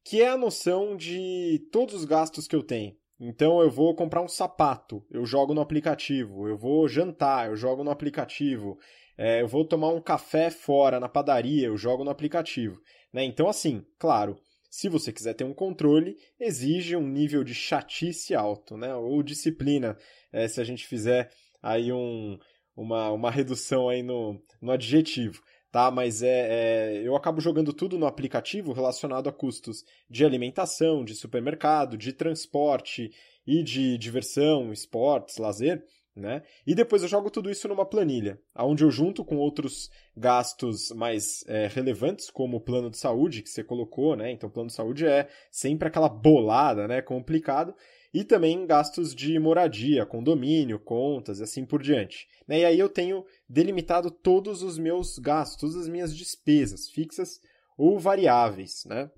que 0.04 0.20
é 0.20 0.28
a 0.28 0.36
noção 0.36 0.96
de 0.96 1.60
todos 1.70 1.94
os 1.94 2.04
gastos 2.04 2.48
que 2.48 2.56
eu 2.56 2.62
tenho. 2.62 2.94
Então 3.20 3.60
eu 3.60 3.70
vou 3.70 3.94
comprar 3.94 4.20
um 4.20 4.26
sapato, 4.26 5.06
eu 5.08 5.24
jogo 5.24 5.54
no 5.54 5.60
aplicativo. 5.60 6.48
Eu 6.48 6.58
vou 6.58 6.88
jantar, 6.88 7.48
eu 7.48 7.54
jogo 7.54 7.84
no 7.84 7.90
aplicativo. 7.92 8.76
É, 9.16 9.42
eu 9.42 9.46
vou 9.46 9.64
tomar 9.64 9.90
um 9.90 10.00
café 10.00 10.50
fora 10.50 10.98
na 10.98 11.08
padaria, 11.08 11.68
eu 11.68 11.76
jogo 11.76 12.02
no 12.02 12.10
aplicativo. 12.10 12.80
Né? 13.12 13.22
Então, 13.22 13.48
assim, 13.48 13.86
claro, 13.96 14.36
se 14.68 14.88
você 14.88 15.12
quiser 15.12 15.34
ter 15.34 15.44
um 15.44 15.54
controle, 15.54 16.16
exige 16.40 16.96
um 16.96 17.06
nível 17.06 17.44
de 17.44 17.54
chatice 17.54 18.34
alto, 18.34 18.76
né? 18.76 18.92
Ou 18.96 19.22
disciplina, 19.22 19.96
é, 20.32 20.48
se 20.48 20.60
a 20.60 20.64
gente 20.64 20.84
fizer 20.84 21.30
aí 21.62 21.92
um, 21.92 22.36
uma, 22.76 23.10
uma 23.10 23.30
redução 23.30 23.88
aí 23.88 24.02
no, 24.02 24.40
no 24.60 24.72
adjetivo 24.72 25.42
tá? 25.72 25.90
Mas 25.90 26.22
é, 26.22 26.28
é, 26.28 27.02
eu 27.02 27.16
acabo 27.16 27.40
jogando 27.40 27.72
tudo 27.72 27.98
no 27.98 28.06
aplicativo 28.06 28.72
relacionado 28.72 29.28
a 29.28 29.32
custos 29.32 29.82
de 30.08 30.22
alimentação, 30.24 31.02
de 31.02 31.14
supermercado, 31.14 31.96
de 31.96 32.12
transporte 32.12 33.10
e 33.46 33.62
de 33.62 33.96
diversão, 33.96 34.70
esportes, 34.70 35.38
lazer, 35.38 35.82
né? 36.14 36.42
E 36.66 36.74
depois 36.74 37.02
eu 37.02 37.08
jogo 37.08 37.30
tudo 37.30 37.50
isso 37.50 37.66
numa 37.66 37.86
planilha, 37.86 38.38
onde 38.54 38.84
eu 38.84 38.90
junto 38.90 39.24
com 39.24 39.38
outros 39.38 39.90
gastos 40.14 40.90
mais 40.90 41.42
é, 41.48 41.66
relevantes, 41.68 42.30
como 42.30 42.58
o 42.58 42.60
plano 42.60 42.90
de 42.90 42.98
saúde 42.98 43.42
que 43.42 43.48
você 43.48 43.64
colocou, 43.64 44.14
né? 44.14 44.30
Então, 44.30 44.50
o 44.50 44.52
plano 44.52 44.68
de 44.68 44.74
saúde 44.74 45.06
é 45.06 45.26
sempre 45.50 45.88
aquela 45.88 46.10
bolada, 46.10 46.86
né? 46.86 47.00
Complicado 47.00 47.74
e 48.12 48.24
também 48.24 48.66
gastos 48.66 49.14
de 49.14 49.38
moradia, 49.38 50.04
condomínio, 50.04 50.78
contas 50.78 51.40
e 51.40 51.42
assim 51.42 51.64
por 51.64 51.82
diante. 51.82 52.28
Né? 52.46 52.60
E 52.60 52.64
aí 52.64 52.78
eu 52.78 52.88
tenho 52.88 53.24
delimitado 53.48 54.10
todos 54.10 54.62
os 54.62 54.78
meus 54.78 55.18
gastos, 55.18 55.56
todas 55.58 55.76
as 55.76 55.88
minhas 55.88 56.14
despesas 56.14 56.88
fixas 56.90 57.40
ou 57.76 57.98
variáveis. 57.98 58.84
Né? 58.84 59.10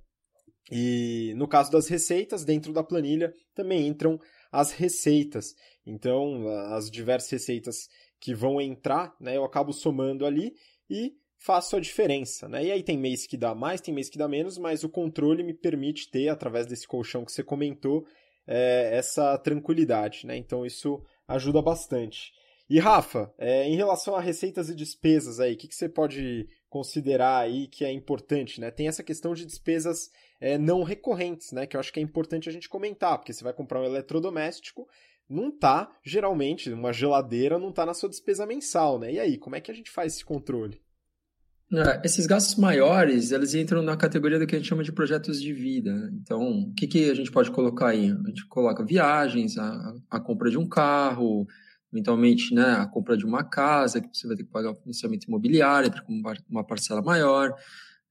E 0.71 1.35
no 1.37 1.49
caso 1.49 1.71
das 1.71 1.89
receitas, 1.89 2.45
dentro 2.45 2.73
da 2.73 2.85
planilha 2.85 3.35
também 3.55 3.87
entram 3.87 4.19
as 4.53 4.71
receitas. 4.71 5.55
Então, 5.85 6.49
as 6.73 6.91
diversas 6.91 7.31
receitas 7.31 7.89
que 8.21 8.33
vão 8.33 8.61
entrar, 8.61 9.15
né, 9.21 9.37
eu 9.37 9.45
acabo 9.45 9.73
somando 9.73 10.25
ali 10.25 10.55
e 10.89 11.13
faço 11.37 11.77
a 11.77 11.81
diferença, 11.81 12.49
né? 12.49 12.65
E 12.65 12.73
aí 12.73 12.83
tem 12.83 12.97
mês 12.97 13.27
que 13.27 13.37
dá 13.37 13.55
mais, 13.55 13.81
tem 13.83 13.93
mês 13.93 14.09
que 14.09 14.17
dá 14.17 14.27
menos, 14.27 14.57
mas 14.57 14.83
o 14.83 14.89
controle 14.89 15.43
me 15.43 15.53
permite 15.53 16.11
ter, 16.11 16.31
através 16.31 16.67
desse 16.67 16.89
colchão 16.89 17.23
que 17.23 17.33
você 17.33 17.43
comentou, 17.43 18.07
é, 18.47 18.97
essa 18.97 19.37
tranquilidade, 19.39 20.27
né? 20.27 20.37
Então 20.37 20.65
isso 20.65 21.03
ajuda 21.27 21.63
bastante. 21.63 22.33
E 22.69 22.79
Rafa, 22.79 23.33
é, 23.37 23.69
em 23.69 23.77
relação 23.77 24.17
a 24.17 24.21
receitas 24.21 24.71
e 24.71 24.75
despesas 24.75 25.39
aí, 25.39 25.53
o 25.53 25.57
que, 25.57 25.69
que, 25.69 25.75
você 25.75 25.89
pode 25.89 26.49
considerar 26.69 27.39
aí 27.39 27.67
que 27.67 27.85
é 27.85 27.93
importante, 27.93 28.61
né? 28.61 28.71
Tem 28.71 28.89
essa 28.89 29.03
questão 29.03 29.35
de 29.35 29.45
despesas 29.45 30.11
é, 30.41 30.57
não 30.57 30.83
recorrentes, 30.83 31.53
né? 31.53 31.67
Que 31.67 31.77
eu 31.77 31.81
acho 31.81 31.93
que 31.93 32.01
é 32.01 32.03
importante 32.03 32.49
a 32.49 32.53
gente 32.53 32.69
comentar, 32.69 33.19
porque 33.19 33.33
você 33.33 33.45
vai 33.45 33.53
comprar 33.53 33.81
um 33.81 33.85
eletrodoméstico, 33.85 34.89
não 35.29 35.51
tá, 35.51 35.95
geralmente, 36.03 36.73
uma 36.73 36.93
geladeira 36.93 37.59
não 37.59 37.73
tá 37.73 37.85
na 37.85 37.95
sua 37.95 38.09
despesa 38.09 38.47
mensal, 38.47 38.99
né? 38.99 39.13
E 39.13 39.21
aí, 39.21 39.39
como 39.39 39.57
é 39.57 39.61
que 39.61 39.71
a 39.71 39.75
gente 39.75 39.91
faz 39.91 40.15
esse 40.15 40.25
controle? 40.25 40.81
É, 41.77 42.03
esses 42.05 42.27
gastos 42.27 42.57
maiores, 42.57 43.33
eles 43.33 43.55
entram 43.55 43.83
na 43.83 43.97
categoria 43.97 44.39
do 44.39 44.47
que 44.47 44.55
a 44.55 44.59
gente 44.59 44.69
chama 44.69 44.85
de 44.85 44.93
projetos 44.93 45.41
de 45.41 45.53
vida. 45.53 45.93
Né? 45.93 46.11
Então, 46.23 46.61
o 46.61 46.75
que, 46.75 46.87
que 46.87 47.11
a 47.11 47.15
gente 47.15 47.31
pode 47.31 47.51
colocar 47.51 47.89
aí? 47.89 48.11
A 48.11 48.29
gente 48.29 48.47
coloca 48.47 48.85
viagens, 48.85 49.59
a, 49.59 49.95
a 50.11 50.21
compra 50.21 50.51
de 50.51 50.59
um 50.59 50.69
carro, 50.69 51.47
eventualmente 51.93 52.55
né, 52.55 52.73
a 52.73 52.87
compra 52.87 53.17
de 53.17 53.25
uma 53.25 53.43
casa, 53.43 54.01
que 54.01 54.09
você 54.13 54.27
vai 54.27 54.37
ter 54.37 54.45
que 54.45 54.51
pagar 54.51 54.73
o 54.73 54.77
financiamento 54.77 55.25
imobiliário, 55.25 55.93
com 56.05 56.23
uma 56.49 56.65
parcela 56.65 57.03
maior, 57.03 57.55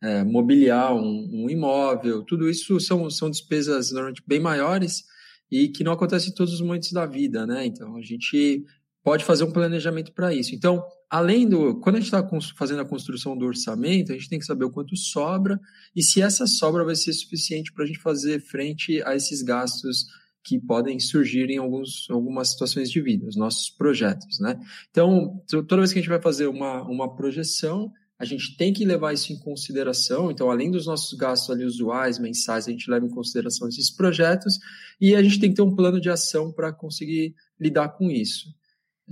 é, 0.02 0.24
mobiliar 0.24 0.94
um, 0.94 1.30
um, 1.32 1.50
imóvel, 1.50 2.24
tudo 2.24 2.50
isso 2.50 2.80
são, 2.80 3.10
são 3.10 3.30
despesas 3.30 3.92
normalmente 3.92 4.24
bem 4.28 4.40
maiores 4.40 5.04
e 5.50 5.70
que 5.70 5.84
não 5.84 5.94
acontecem 5.94 6.32
em 6.32 6.36
todos 6.36 6.54
os 6.54 6.62
momentos 6.62 6.92
da 6.92 7.06
vida, 7.06 7.48
né? 7.48 7.66
Então, 7.66 7.96
a 7.96 8.02
gente 8.02 8.66
pode 9.04 9.26
fazer 9.26 9.44
um 9.44 9.52
planejamento 9.52 10.14
para 10.14 10.34
isso. 10.34 10.56
Então, 10.56 10.84
além 11.10 11.48
do. 11.48 11.80
Quando 11.82 11.98
a 11.98 12.00
gente 12.00 12.08
está 12.08 12.28
fazendo 12.56 12.82
a 12.82 12.86
construção 12.86 13.38
do 13.38 13.46
orçamento, 13.46 14.12
a 14.12 14.16
gente 14.16 14.30
tem 14.30 14.40
que 14.40 14.46
saber 14.46 14.66
o 14.66 14.72
quanto 14.72 14.96
sobra 14.96 15.60
e 15.96 16.02
se 16.02 16.22
essa 16.22 16.48
sobra 16.48 16.84
vai 16.84 16.96
ser 16.96 17.12
suficiente 17.14 17.72
para 17.74 17.84
a 17.84 17.88
gente 17.88 18.00
fazer 18.00 18.40
frente 18.40 19.04
a 19.04 19.16
esses 19.16 19.42
gastos 19.42 20.06
que 20.44 20.60
podem 20.60 21.00
surgir 21.00 21.50
em 21.50 21.58
alguns, 21.58 22.08
algumas 22.10 22.52
situações 22.52 22.90
de 22.90 23.02
vida, 23.02 23.26
os 23.28 23.36
nossos 23.36 23.70
projetos, 23.70 24.40
né? 24.40 24.60
Então, 24.90 25.42
toda 25.48 25.78
vez 25.78 25.94
que 25.94 26.00
a 26.00 26.02
gente 26.02 26.10
vai 26.10 26.22
fazer 26.22 26.48
uma, 26.48 26.82
uma 26.84 27.16
projeção, 27.16 27.92
a 28.20 28.26
gente 28.26 28.58
tem 28.58 28.74
que 28.74 28.86
levar 28.86 29.14
isso 29.14 29.32
em 29.32 29.40
consideração. 29.40 30.32
Então, 30.32 30.52
além 30.52 30.70
dos 30.70 30.86
nossos 30.86 31.18
gastos 31.18 31.50
ali 31.50 31.66
usuais, 31.66 32.20
mensais, 32.20 32.68
a 32.68 32.72
gente 32.72 32.90
leva 32.90 33.06
em 33.06 33.10
consideração 33.10 33.68
esses 33.68 33.90
projetos 33.90 34.60
e 35.00 35.16
a 35.16 35.24
gente 35.24 35.40
tem 35.40 35.50
que 35.50 35.56
ter 35.56 35.62
um 35.62 35.76
plano 35.76 36.00
de 36.00 36.10
ação 36.10 36.52
para 36.52 36.74
conseguir 36.74 37.34
lidar 37.60 37.90
com 37.90 38.12
isso. 38.12 38.54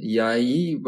E 0.04 0.20
aí 0.20 0.82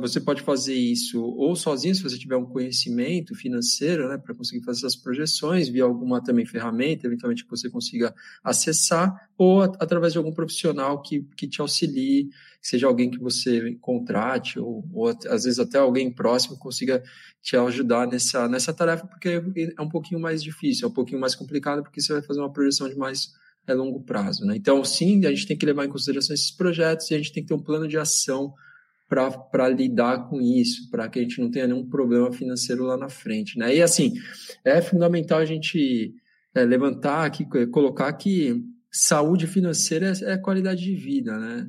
você 0.00 0.20
pode 0.20 0.42
fazer 0.42 0.74
isso 0.74 1.22
ou 1.22 1.54
sozinho, 1.54 1.94
se 1.94 2.02
você 2.02 2.18
tiver 2.18 2.36
um 2.36 2.44
conhecimento 2.44 3.32
financeiro, 3.32 4.08
né, 4.08 4.18
para 4.18 4.34
conseguir 4.34 4.64
fazer 4.64 4.80
essas 4.80 4.96
projeções, 4.96 5.68
via 5.68 5.84
alguma 5.84 6.20
também 6.20 6.44
ferramenta, 6.44 7.06
eventualmente 7.06 7.44
que 7.44 7.50
você 7.50 7.70
consiga 7.70 8.12
acessar, 8.42 9.30
ou 9.38 9.62
através 9.62 10.12
de 10.12 10.18
algum 10.18 10.32
profissional 10.32 11.00
que, 11.00 11.22
que 11.36 11.46
te 11.46 11.60
auxilie, 11.60 12.28
seja 12.60 12.88
alguém 12.88 13.08
que 13.08 13.20
você 13.20 13.76
contrate, 13.80 14.58
ou, 14.58 14.84
ou 14.92 15.08
às 15.08 15.44
vezes 15.44 15.60
até 15.60 15.78
alguém 15.78 16.10
próximo 16.12 16.58
consiga 16.58 17.04
te 17.40 17.56
ajudar 17.56 18.08
nessa, 18.08 18.48
nessa 18.48 18.74
tarefa, 18.74 19.06
porque 19.06 19.40
é 19.78 19.80
um 19.80 19.88
pouquinho 19.88 20.20
mais 20.20 20.42
difícil, 20.42 20.88
é 20.88 20.90
um 20.90 20.94
pouquinho 20.94 21.20
mais 21.20 21.36
complicado, 21.36 21.84
porque 21.84 22.00
você 22.00 22.14
vai 22.14 22.22
fazer 22.22 22.40
uma 22.40 22.52
projeção 22.52 22.88
de 22.88 22.96
mais 22.96 23.28
é 23.66 23.74
longo 23.74 24.00
prazo. 24.02 24.44
Né? 24.44 24.56
Então, 24.56 24.84
sim, 24.84 25.24
a 25.26 25.30
gente 25.30 25.46
tem 25.46 25.56
que 25.56 25.66
levar 25.66 25.84
em 25.84 25.90
consideração 25.90 26.34
esses 26.34 26.50
projetos 26.50 27.10
e 27.10 27.14
a 27.14 27.18
gente 27.18 27.32
tem 27.32 27.42
que 27.42 27.48
ter 27.48 27.54
um 27.54 27.62
plano 27.62 27.88
de 27.88 27.98
ação 27.98 28.54
para 29.08 29.68
lidar 29.68 30.28
com 30.28 30.40
isso, 30.40 30.90
para 30.90 31.08
que 31.08 31.18
a 31.18 31.22
gente 31.22 31.40
não 31.40 31.50
tenha 31.50 31.66
nenhum 31.66 31.88
problema 31.88 32.32
financeiro 32.32 32.84
lá 32.84 32.96
na 32.96 33.08
frente. 33.08 33.58
Né? 33.58 33.76
E 33.76 33.82
assim, 33.82 34.14
é 34.64 34.80
fundamental 34.82 35.38
a 35.38 35.44
gente 35.44 36.12
é, 36.54 36.64
levantar 36.64 37.24
aqui, 37.24 37.46
colocar 37.70 38.12
que 38.14 38.64
saúde 38.90 39.46
financeira 39.46 40.12
é, 40.22 40.32
é, 40.32 40.36
qualidade 40.36 40.82
de 40.82 40.94
vida. 40.94 41.38
Né? 41.38 41.68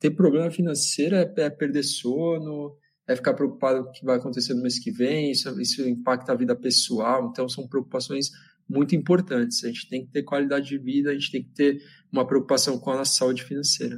Ter 0.00 0.10
problema 0.10 0.50
financeiro 0.50 1.14
é, 1.14 1.32
é 1.36 1.50
perder 1.50 1.84
sono, 1.84 2.76
é 3.06 3.14
ficar 3.14 3.34
preocupado 3.34 3.84
com 3.84 3.90
o 3.90 3.92
que 3.92 4.04
vai 4.04 4.16
acontecer 4.16 4.54
no 4.54 4.62
mês 4.62 4.78
que 4.78 4.90
vem, 4.90 5.30
isso, 5.30 5.60
isso 5.60 5.86
impacta 5.86 6.32
a 6.32 6.36
vida 6.36 6.56
pessoal, 6.56 7.28
então 7.30 7.48
são 7.48 7.68
preocupações 7.68 8.30
muito 8.68 8.94
importantes. 8.94 9.62
A 9.64 9.68
gente 9.68 9.88
tem 9.88 10.04
que 10.04 10.12
ter 10.12 10.22
qualidade 10.22 10.68
de 10.68 10.78
vida, 10.78 11.10
a 11.10 11.14
gente 11.14 11.30
tem 11.30 11.42
que 11.42 11.52
ter 11.52 11.78
uma 12.12 12.26
preocupação 12.26 12.78
com 12.78 12.90
a 12.90 12.96
nossa 12.96 13.12
saúde 13.12 13.42
financeira. 13.44 13.96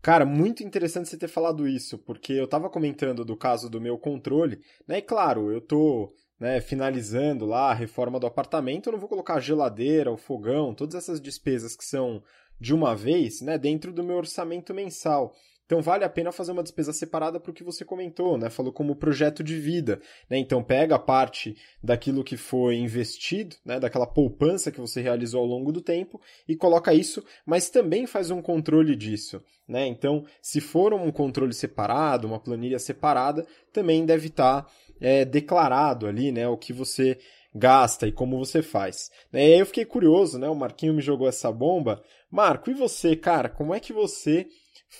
Cara, 0.00 0.24
muito 0.24 0.62
interessante 0.62 1.08
você 1.08 1.18
ter 1.18 1.28
falado 1.28 1.66
isso, 1.66 1.98
porque 1.98 2.32
eu 2.32 2.44
estava 2.44 2.70
comentando 2.70 3.24
do 3.24 3.36
caso 3.36 3.68
do 3.68 3.80
meu 3.80 3.98
controle, 3.98 4.60
né? 4.86 4.98
E 4.98 5.02
claro, 5.02 5.50
eu 5.50 5.60
tô 5.60 6.12
né, 6.38 6.60
finalizando 6.60 7.44
lá 7.44 7.70
a 7.70 7.74
reforma 7.74 8.20
do 8.20 8.26
apartamento, 8.26 8.86
eu 8.86 8.92
não 8.92 9.00
vou 9.00 9.08
colocar 9.08 9.34
a 9.34 9.40
geladeira, 9.40 10.10
o 10.10 10.16
fogão, 10.16 10.72
todas 10.72 10.94
essas 10.94 11.20
despesas 11.20 11.76
que 11.76 11.84
são 11.84 12.22
de 12.60 12.72
uma 12.72 12.94
vez, 12.94 13.40
né, 13.40 13.58
dentro 13.58 13.92
do 13.92 14.04
meu 14.04 14.16
orçamento 14.16 14.72
mensal. 14.72 15.32
Então 15.68 15.82
vale 15.82 16.02
a 16.02 16.08
pena 16.08 16.32
fazer 16.32 16.52
uma 16.52 16.62
despesa 16.62 16.94
separada 16.94 17.38
para 17.38 17.50
o 17.50 17.54
que 17.54 17.62
você 17.62 17.84
comentou, 17.84 18.38
né? 18.38 18.48
Falou 18.48 18.72
como 18.72 18.96
projeto 18.96 19.44
de 19.44 19.54
vida, 19.60 20.00
né? 20.28 20.38
Então 20.38 20.64
pega 20.64 20.94
a 20.94 20.98
parte 20.98 21.54
daquilo 21.82 22.24
que 22.24 22.38
foi 22.38 22.76
investido, 22.76 23.54
né? 23.66 23.78
Daquela 23.78 24.06
poupança 24.06 24.72
que 24.72 24.80
você 24.80 25.02
realizou 25.02 25.42
ao 25.42 25.46
longo 25.46 25.70
do 25.70 25.82
tempo 25.82 26.18
e 26.48 26.56
coloca 26.56 26.94
isso, 26.94 27.22
mas 27.44 27.68
também 27.68 28.06
faz 28.06 28.30
um 28.30 28.40
controle 28.40 28.96
disso, 28.96 29.44
né? 29.68 29.86
Então, 29.86 30.24
se 30.40 30.58
for 30.58 30.94
um 30.94 31.12
controle 31.12 31.52
separado, 31.52 32.26
uma 32.26 32.40
planilha 32.40 32.78
separada, 32.78 33.46
também 33.70 34.06
deve 34.06 34.28
estar 34.28 34.62
tá, 34.62 34.70
é, 34.98 35.26
declarado 35.26 36.06
ali, 36.06 36.32
né? 36.32 36.48
O 36.48 36.56
que 36.56 36.72
você 36.72 37.18
gasta 37.54 38.06
e 38.06 38.12
como 38.12 38.38
você 38.38 38.62
faz. 38.62 39.10
Né? 39.30 39.48
E 39.48 39.60
eu 39.60 39.66
fiquei 39.66 39.84
curioso, 39.84 40.38
né? 40.38 40.48
O 40.48 40.54
Marquinho 40.54 40.94
me 40.94 41.02
jogou 41.02 41.28
essa 41.28 41.52
bomba. 41.52 42.02
Marco, 42.30 42.70
e 42.70 42.74
você, 42.74 43.14
cara? 43.14 43.50
Como 43.50 43.74
é 43.74 43.80
que 43.80 43.92
você 43.92 44.46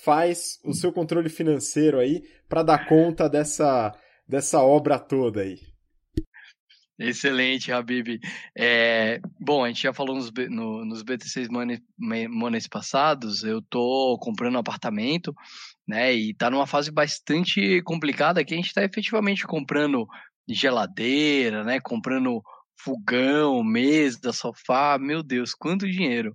faz 0.03 0.59
o 0.63 0.73
seu 0.73 0.91
controle 0.91 1.29
financeiro 1.29 1.99
aí 1.99 2.23
para 2.47 2.63
dar 2.63 2.87
conta 2.87 3.29
dessa, 3.29 3.95
dessa 4.27 4.61
obra 4.61 4.99
toda 4.99 5.41
aí? 5.41 5.57
Excelente, 6.97 7.71
Habib. 7.71 8.19
É, 8.57 9.21
bom, 9.39 9.63
a 9.63 9.69
gente 9.69 9.83
já 9.83 9.93
falou 9.93 10.15
nos, 10.15 10.29
no, 10.49 10.83
nos 10.83 11.01
BTCs 11.01 11.47
Money, 11.47 11.79
passados, 12.69 13.43
eu 13.43 13.61
tô 13.61 14.17
comprando 14.21 14.55
um 14.55 14.59
apartamento, 14.59 15.33
né, 15.87 16.13
e 16.13 16.33
tá 16.33 16.49
numa 16.49 16.67
fase 16.67 16.91
bastante 16.91 17.81
complicada 17.83 18.43
que 18.43 18.53
a 18.53 18.57
gente 18.57 18.67
está 18.67 18.83
efetivamente 18.83 19.47
comprando 19.47 20.05
geladeira, 20.53 21.63
né? 21.63 21.79
Comprando 21.79 22.41
fogão, 22.81 23.63
mesa, 23.63 24.31
sofá, 24.33 24.97
meu 24.99 25.21
Deus, 25.21 25.53
quanto 25.53 25.89
dinheiro. 25.89 26.33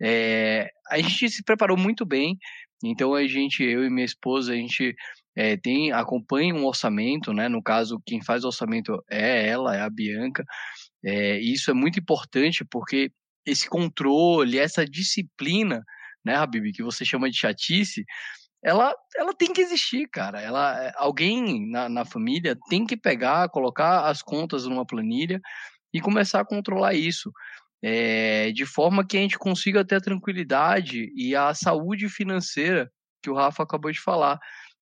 É, 0.00 0.70
a 0.90 0.98
gente 0.98 1.28
se 1.30 1.42
preparou 1.42 1.76
muito 1.76 2.06
bem, 2.06 2.36
então 2.82 3.14
a 3.14 3.26
gente, 3.26 3.62
eu 3.62 3.84
e 3.84 3.90
minha 3.90 4.04
esposa, 4.04 4.52
a 4.52 4.56
gente 4.56 4.94
é, 5.36 5.56
tem 5.56 5.92
acompanha 5.92 6.54
um 6.54 6.64
orçamento, 6.64 7.32
né? 7.32 7.48
No 7.48 7.62
caso, 7.62 8.00
quem 8.06 8.22
faz 8.22 8.44
o 8.44 8.48
orçamento 8.48 9.02
é 9.10 9.48
ela, 9.48 9.76
é 9.76 9.80
a 9.80 9.90
Bianca. 9.90 10.44
É, 11.04 11.40
e 11.40 11.52
isso 11.52 11.70
é 11.70 11.74
muito 11.74 11.98
importante 11.98 12.64
porque 12.64 13.10
esse 13.46 13.68
controle, 13.68 14.58
essa 14.58 14.84
disciplina, 14.84 15.82
né, 16.24 16.36
Habib, 16.36 16.72
que 16.72 16.82
você 16.82 17.04
chama 17.04 17.30
de 17.30 17.38
chatice, 17.38 18.04
ela, 18.62 18.94
ela 19.16 19.32
tem 19.32 19.52
que 19.52 19.60
existir, 19.60 20.08
cara. 20.08 20.40
Ela, 20.40 20.84
é, 20.84 20.92
alguém 20.96 21.70
na, 21.70 21.88
na 21.88 22.04
família 22.04 22.56
tem 22.68 22.84
que 22.84 22.96
pegar, 22.96 23.48
colocar 23.48 24.08
as 24.08 24.22
contas 24.22 24.66
numa 24.66 24.84
planilha 24.84 25.40
e 25.92 26.00
começar 26.00 26.40
a 26.40 26.44
controlar 26.44 26.94
isso. 26.94 27.32
É, 27.82 28.50
de 28.52 28.66
forma 28.66 29.06
que 29.06 29.16
a 29.16 29.20
gente 29.20 29.38
consiga 29.38 29.84
ter 29.84 29.96
a 29.96 30.00
tranquilidade 30.00 31.12
e 31.14 31.36
a 31.36 31.54
saúde 31.54 32.08
financeira 32.08 32.90
que 33.22 33.30
o 33.30 33.34
Rafa 33.34 33.62
acabou 33.62 33.90
de 33.90 34.00
falar. 34.00 34.38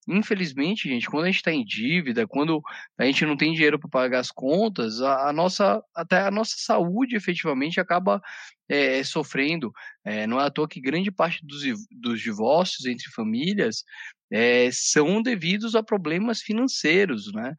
Infelizmente, 0.09 0.88
gente, 0.88 1.11
quando 1.11 1.25
a 1.25 1.26
gente 1.26 1.37
está 1.37 1.53
em 1.53 1.65
dívida, 1.65 2.29
quando 2.29 2.62
a 2.97 3.05
gente 3.05 3.26
não 3.26 3.37
tem 3.37 3.53
dinheiro 3.53 3.79
para 3.79 3.91
pagar 3.91 4.21
as 4.21 4.31
contas, 4.31 5.00
a, 5.03 5.31
a, 5.31 5.33
nossa 5.33 5.83
até 5.95 6.21
a 6.21 6.31
nossa 6.31 6.55
saúde 6.57 7.17
efetivamente 7.17 7.81
acaba 7.81 8.23
é, 8.69 9.03
sofrendo. 9.03 9.73
É, 10.05 10.26
não 10.26 10.41
é 10.41 10.45
à 10.45 10.50
toa 10.50 10.69
que 10.69 10.81
grande 10.81 11.11
parte 11.11 11.45
dos, 11.45 11.62
dos 11.91 12.21
divórcios 12.21 12.87
entre 12.87 13.11
famílias 13.11 13.83
é, 14.31 14.71
são 14.71 15.21
devidos 15.21 15.75
a 15.75 15.83
problemas 15.83 16.41
financeiros, 16.41 17.33
né? 17.33 17.55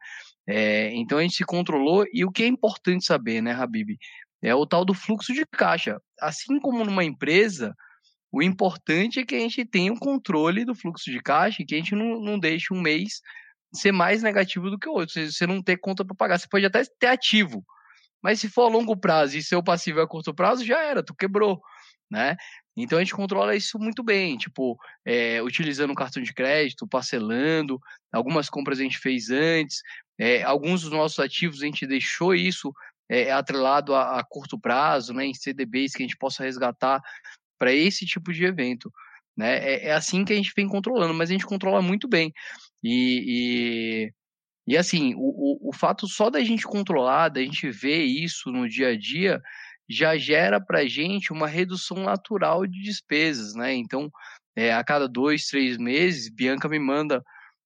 É, 0.46 0.90
então 0.94 1.18
a 1.18 1.22
gente 1.22 1.34
se 1.36 1.44
controlou 1.44 2.06
e 2.10 2.24
o 2.24 2.30
que 2.30 2.42
é 2.42 2.46
importante 2.46 3.04
saber, 3.04 3.42
né, 3.42 3.52
Habib, 3.52 3.98
é 4.42 4.54
o 4.54 4.66
tal 4.66 4.84
do 4.84 4.94
fluxo 4.94 5.32
de 5.32 5.44
caixa. 5.46 6.00
Assim 6.20 6.60
como 6.60 6.84
numa 6.84 7.04
empresa, 7.04 7.74
o 8.30 8.42
importante 8.42 9.20
é 9.20 9.24
que 9.24 9.34
a 9.34 9.40
gente 9.40 9.64
tenha 9.64 9.92
o 9.92 9.96
um 9.96 9.98
controle 9.98 10.64
do 10.64 10.74
fluxo 10.74 11.10
de 11.10 11.20
caixa 11.20 11.62
e 11.62 11.66
que 11.66 11.74
a 11.74 11.78
gente 11.78 11.94
não, 11.94 12.20
não 12.20 12.38
deixe 12.38 12.72
um 12.72 12.80
mês 12.80 13.20
ser 13.72 13.92
mais 13.92 14.22
negativo 14.22 14.70
do 14.70 14.78
que 14.78 14.88
o 14.88 14.92
outro. 14.92 15.14
Você 15.30 15.46
não 15.46 15.62
ter 15.62 15.78
conta 15.78 16.04
para 16.04 16.14
pagar. 16.14 16.38
Você 16.38 16.48
pode 16.48 16.66
até 16.66 16.82
ter 16.98 17.08
ativo, 17.08 17.64
mas 18.22 18.40
se 18.40 18.48
for 18.48 18.66
a 18.66 18.72
longo 18.72 18.96
prazo 18.96 19.36
e 19.36 19.42
seu 19.42 19.62
passivo 19.62 20.00
é 20.00 20.02
a 20.02 20.06
curto 20.06 20.34
prazo, 20.34 20.64
já 20.64 20.80
era, 20.82 21.02
tu 21.02 21.14
quebrou, 21.14 21.60
né? 22.10 22.36
Então 22.76 22.98
a 22.98 23.02
gente 23.02 23.14
controla 23.14 23.56
isso 23.56 23.78
muito 23.78 24.02
bem, 24.04 24.36
tipo, 24.36 24.76
é, 25.04 25.42
utilizando 25.42 25.90
o 25.90 25.96
cartão 25.96 26.22
de 26.22 26.32
crédito, 26.32 26.86
parcelando, 26.86 27.80
algumas 28.12 28.48
compras 28.48 28.78
a 28.78 28.82
gente 28.82 28.98
fez 28.98 29.30
antes, 29.30 29.82
é, 30.18 30.42
alguns 30.42 30.82
dos 30.82 30.90
nossos 30.90 31.18
ativos 31.18 31.62
a 31.62 31.66
gente 31.66 31.86
deixou 31.86 32.34
isso 32.34 32.72
é, 33.08 33.32
atrelado 33.32 33.94
a, 33.94 34.18
a, 34.18 34.24
curto 34.24 34.58
prazo, 34.58 35.12
né, 35.14 35.26
em 35.26 35.34
CDBs 35.34 35.92
que 35.92 36.02
a 36.02 36.06
gente 36.06 36.16
possa 36.16 36.44
resgatar 36.44 37.00
para 37.58 37.72
esse 37.72 38.06
tipo 38.06 38.32
de 38.32 38.44
evento. 38.44 38.92
Né? 39.36 39.58
É, 39.58 39.86
é, 39.88 39.92
assim 39.92 40.24
que 40.24 40.32
a 40.32 40.36
gente 40.36 40.52
vem 40.54 40.68
controlando, 40.68 41.14
mas 41.14 41.30
a 41.30 41.32
gente 41.32 41.46
controla 41.46 41.80
muito 41.80 42.08
bem. 42.08 42.32
E, 42.82 43.24
e 43.26 44.12
e 44.68 44.76
assim, 44.76 45.14
o, 45.14 45.20
o, 45.20 45.70
o 45.70 45.72
fato 45.72 46.06
só 46.06 46.28
da 46.28 46.44
gente 46.44 46.64
controlar, 46.64 47.30
da 47.30 47.40
gente 47.40 47.70
ver 47.70 48.02
isso 48.02 48.52
no 48.52 48.68
dia 48.68 48.88
a 48.88 48.98
dia, 48.98 49.40
já 49.88 50.18
gera 50.18 50.60
para 50.60 50.80
a 50.80 50.86
gente 50.86 51.32
uma 51.32 51.48
redução 51.48 52.02
natural 52.02 52.66
de 52.66 52.82
despesas, 52.82 53.54
né? 53.54 53.72
Então, 53.72 54.10
é, 54.54 54.74
a 54.74 54.84
cada 54.84 55.08
dois, 55.08 55.46
três 55.46 55.78
meses, 55.78 56.28
Bianca 56.28 56.68
me 56.68 56.78
manda 56.78 57.24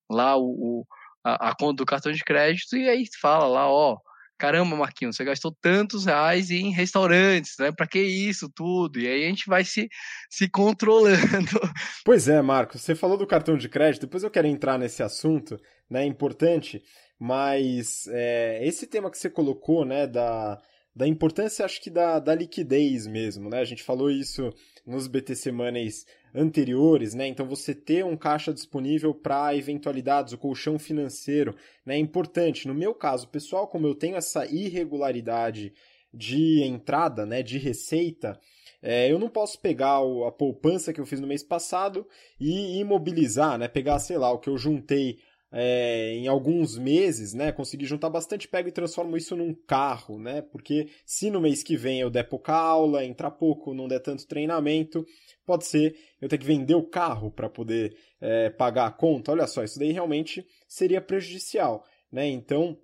lá 0.09 0.37
o, 0.37 0.45
o 0.45 0.87
a, 1.25 1.51
a, 1.51 1.57
conta 1.57 1.79
do 1.79 1.87
cartão 1.87 2.13
de 2.13 2.23
crédito 2.23 2.77
e 2.77 2.89
aí 2.89 3.05
fala 3.21 3.49
lá, 3.49 3.69
ó, 3.69 3.99
caramba, 4.43 4.75
Marquinhos, 4.75 5.15
você 5.15 5.23
gastou 5.23 5.53
tantos 5.53 6.05
reais 6.05 6.51
em 6.51 6.73
restaurantes, 6.73 7.55
né? 7.61 7.71
Para 7.71 7.87
que 7.87 8.01
isso 8.01 8.51
tudo? 8.53 8.99
E 8.99 9.07
aí 9.07 9.25
a 9.25 9.29
gente 9.29 9.47
vai 9.47 9.65
se, 9.65 9.89
se 10.29 10.51
controlando. 10.51 11.21
Pois 12.05 12.27
é, 12.27 12.43
Marcos, 12.43 12.81
você 12.81 12.97
falou 12.97 13.17
do 13.17 13.25
cartão 13.25 13.57
de 13.57 13.69
crédito, 13.69 14.03
depois 14.03 14.25
eu 14.25 14.31
quero 14.31 14.49
entrar 14.49 14.77
nesse 14.77 15.01
assunto, 15.01 15.57
né? 15.89 16.05
Importante, 16.05 16.83
mas 17.21 18.09
é, 18.09 18.67
esse 18.67 18.89
tema 18.89 19.13
que 19.13 19.17
você 19.17 19.31
colocou, 19.31 19.85
né, 19.85 20.09
da, 20.09 20.61
da 20.95 21.07
importância, 21.07 21.65
acho 21.65 21.81
que 21.81 21.91
da, 21.91 22.19
da 22.19 22.35
liquidez 22.35 23.07
mesmo, 23.07 23.49
né? 23.49 23.61
A 23.61 23.65
gente 23.65 23.83
falou 23.83 24.11
isso 24.11 24.53
nos 24.87 25.07
BTC 25.07 25.51
Money's 25.51 26.07
anteriores, 26.35 27.15
né? 27.15 27.27
Então 27.27 27.47
você 27.47 27.75
ter 27.75 28.05
um 28.05 28.17
caixa 28.17 28.53
disponível 28.53 29.15
para 29.15 29.57
eventualidades, 29.57 30.33
o 30.33 30.39
colchão 30.39 30.79
financeiro, 30.79 31.55
né? 31.85 31.95
É 31.95 31.99
importante. 31.99 32.69
No 32.69 32.75
meu 32.75 32.95
caso, 32.95 33.29
pessoal, 33.29 33.67
como 33.69 33.87
eu 33.87 33.95
tenho 33.95 34.17
essa 34.17 34.47
irregularidade 34.47 35.73
de 36.13 36.63
entrada, 36.63 37.25
né, 37.25 37.43
de 37.43 37.57
receita, 37.57 38.39
é, 38.83 39.11
eu 39.11 39.19
não 39.19 39.29
posso 39.29 39.59
pegar 39.61 40.01
a 40.27 40.33
poupança 40.33 40.93
que 40.93 41.01
eu 41.01 41.07
fiz 41.07 41.21
no 41.21 41.27
mês 41.27 41.43
passado 41.43 42.07
e 42.39 42.79
imobilizar, 42.81 43.57
né? 43.57 43.69
Pegar, 43.69 43.99
sei 43.99 44.19
lá, 44.19 44.31
o 44.31 44.39
que 44.39 44.51
eu 44.51 44.59
juntei 44.59 45.19
é, 45.53 46.15
em 46.15 46.27
alguns 46.27 46.79
meses, 46.79 47.35
né, 47.35 47.53
conseguir 47.53 47.85
juntar 47.85 48.09
bastante, 48.09 48.49
pego 48.49 48.71
e 48.71 48.73
transformo 48.73 49.17
isso 49.19 49.37
num 49.37 49.55
carro, 49.55 50.19
né, 50.19 50.41
porque 50.41 50.89
se 51.05 51.31
no 51.31 51.43
mês 51.43 51.63
que 51.63 51.77
vem 51.77 52.01
eu 52.01 52.09
der 52.09 52.27
pouca 52.27 52.55
aula, 52.55 53.05
entrar 53.05 53.31
pouco, 53.31 53.75
não 53.75 53.87
der 53.87 54.01
tanto 54.01 54.27
treinamento, 54.27 55.05
pode 55.45 55.67
ser 55.67 55.95
eu 56.21 56.29
ter 56.29 56.39
que 56.39 56.47
vender 56.47 56.75
o 56.75 56.89
carro 56.89 57.31
para 57.31 57.51
poder 57.51 57.95
é, 58.21 58.49
pagar 58.49 58.87
a 58.87 58.91
conta. 58.91 59.33
Olha 59.33 59.47
só, 59.47 59.63
isso 59.63 59.79
daí 59.79 59.93
realmente 59.93 60.47
seria 60.67 61.03
prejudicial, 61.03 61.85
né, 62.11 62.27
então 62.27 62.79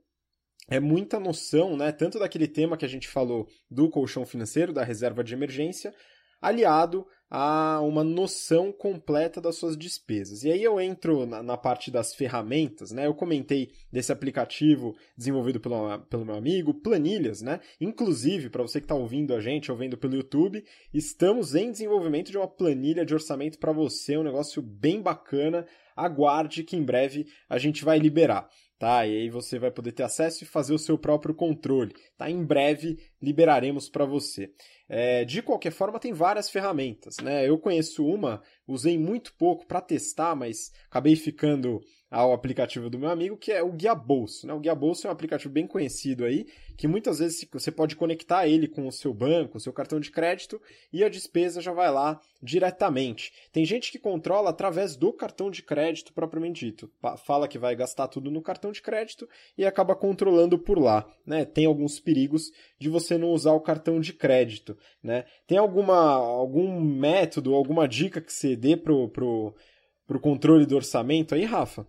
é 0.71 0.79
muita 0.79 1.19
noção, 1.19 1.75
né, 1.75 1.91
tanto 1.91 2.19
daquele 2.19 2.47
tema 2.47 2.77
que 2.77 2.85
a 2.85 2.89
gente 2.89 3.09
falou 3.09 3.49
do 3.71 3.89
colchão 3.89 4.27
financeiro, 4.27 4.75
da 4.75 4.85
reserva 4.85 5.25
de 5.25 5.33
emergência, 5.33 5.95
aliado 6.41 7.07
a 7.31 7.81
uma 7.83 8.03
noção 8.03 8.73
completa 8.73 9.41
das 9.41 9.57
suas 9.57 9.77
despesas. 9.77 10.45
E 10.45 10.51
aí 10.51 10.63
eu 10.63 10.81
entro 10.81 11.27
na, 11.27 11.43
na 11.43 11.57
parte 11.57 11.91
das 11.91 12.15
ferramentas, 12.15 12.91
né? 12.91 13.07
Eu 13.07 13.15
comentei 13.15 13.71
desse 13.93 14.11
aplicativo 14.11 14.97
desenvolvido 15.17 15.61
pelo, 15.61 15.99
pelo 16.01 16.25
meu 16.25 16.37
amigo, 16.37 16.73
Planilhas, 16.73 17.43
né? 17.43 17.61
Inclusive, 17.81 18.49
para 18.49 18.63
você 18.63 18.81
que 18.81 18.85
está 18.87 18.95
ouvindo 18.95 19.35
a 19.35 19.41
gente, 19.41 19.71
ou 19.71 19.77
vendo 19.77 19.99
pelo 19.99 20.17
YouTube, 20.17 20.65
estamos 20.93 21.55
em 21.55 21.71
desenvolvimento 21.71 22.31
de 22.31 22.39
uma 22.39 22.49
planilha 22.49 23.05
de 23.05 23.13
orçamento 23.13 23.59
para 23.59 23.73
você, 23.73 24.17
um 24.17 24.23
negócio 24.23 24.63
bem 24.63 25.03
bacana. 25.03 25.67
Aguarde 25.95 26.63
que 26.63 26.77
em 26.77 26.83
breve 26.83 27.27
a 27.49 27.59
gente 27.59 27.85
vai 27.85 27.99
liberar 27.99 28.49
tá? 28.79 29.05
E 29.07 29.17
aí 29.17 29.29
você 29.29 29.59
vai 29.59 29.71
poder 29.71 29.93
ter 29.93 30.05
acesso 30.05 30.45
e 30.45 30.47
fazer 30.47 30.73
o 30.73 30.79
seu 30.79 30.97
próprio 30.97 31.35
controle, 31.35 31.93
tá? 32.17 32.31
Em 32.31 32.45
breve 32.45 32.99
liberaremos 33.21 33.89
para 33.89 34.05
você. 34.05 34.53
É, 34.89 35.25
de 35.25 35.43
qualquer 35.43 35.71
forma, 35.71 36.01
tem 36.01 36.13
várias 36.13 36.49
ferramentas, 36.49 37.19
né? 37.19 37.47
Eu 37.47 37.59
conheço 37.59 38.07
uma, 38.07 38.43
usei 38.67 38.97
muito 38.99 39.35
pouco 39.35 39.67
para 39.67 39.83
testar, 39.83 40.35
mas 40.35 40.73
acabei 40.89 41.15
ficando 41.15 41.81
ao 42.11 42.33
aplicativo 42.33 42.89
do 42.89 42.99
meu 42.99 43.11
amigo, 43.11 43.37
que 43.37 43.53
é 43.53 43.63
o 43.63 43.73
Guia 43.73 43.95
Bolso. 43.95 44.47
Né? 44.47 44.53
O 44.53 44.61
Guia 44.61 44.75
Bolso 44.75 45.07
é 45.07 45.11
um 45.11 45.13
aplicativo 45.13 45.53
bem 45.53 45.67
conhecido 45.67 46.25
aí, 46.25 46.47
que 46.77 46.89
muitas 46.89 47.19
vezes 47.19 47.47
você 47.53 47.71
pode 47.71 47.97
conectar 47.97 48.47
ele 48.47 48.67
com 48.67 48.87
o 48.87 48.93
seu 48.93 49.13
banco, 49.13 49.59
o 49.59 49.61
seu 49.61 49.73
cartão 49.73 50.01
de 50.01 50.11
crédito, 50.11 50.61
e 50.93 51.05
a 51.05 51.09
despesa 51.09 51.61
já 51.61 51.73
vai 51.73 51.91
lá 51.91 52.21
diretamente. 52.43 53.33
Tem 53.53 53.65
gente 53.65 53.93
que 53.93 53.99
controla 53.99 54.51
através 54.51 54.97
do 54.97 55.13
cartão 55.13 55.51
de 55.51 55.63
crédito 55.63 56.13
propriamente 56.13 56.65
dito. 56.65 56.91
Fala 57.25 57.49
que 57.49 57.59
vai 57.59 57.77
gastar 57.77 58.09
tudo 58.09 58.31
no 58.31 58.41
cartão 58.41 58.73
de 58.73 58.81
crédito 58.81 59.29
e 59.57 59.67
acaba 59.67 59.95
controlando 59.95 60.59
por 60.59 60.79
lá. 60.79 61.07
Né? 61.27 61.45
Tem 61.45 61.67
alguns 61.67 62.01
perigos 62.01 62.51
de 62.79 62.89
você 62.89 63.19
não 63.19 63.31
usar 63.31 63.53
o 63.53 63.61
cartão 63.61 64.01
de 64.01 64.13
crédito. 64.13 64.79
Né? 65.03 65.25
Tem 65.47 65.59
alguma, 65.59 66.15
algum 66.15 66.81
método, 66.81 67.55
alguma 67.55 67.87
dica 67.87 68.21
que 68.21 68.33
você 68.33 68.57
dê 68.57 68.77
pro, 68.77 69.09
pro, 69.09 69.55
pro 70.07 70.21
controle 70.21 70.65
do 70.65 70.77
orçamento 70.77 71.35
aí, 71.35 71.45
Rafa? 71.45 71.87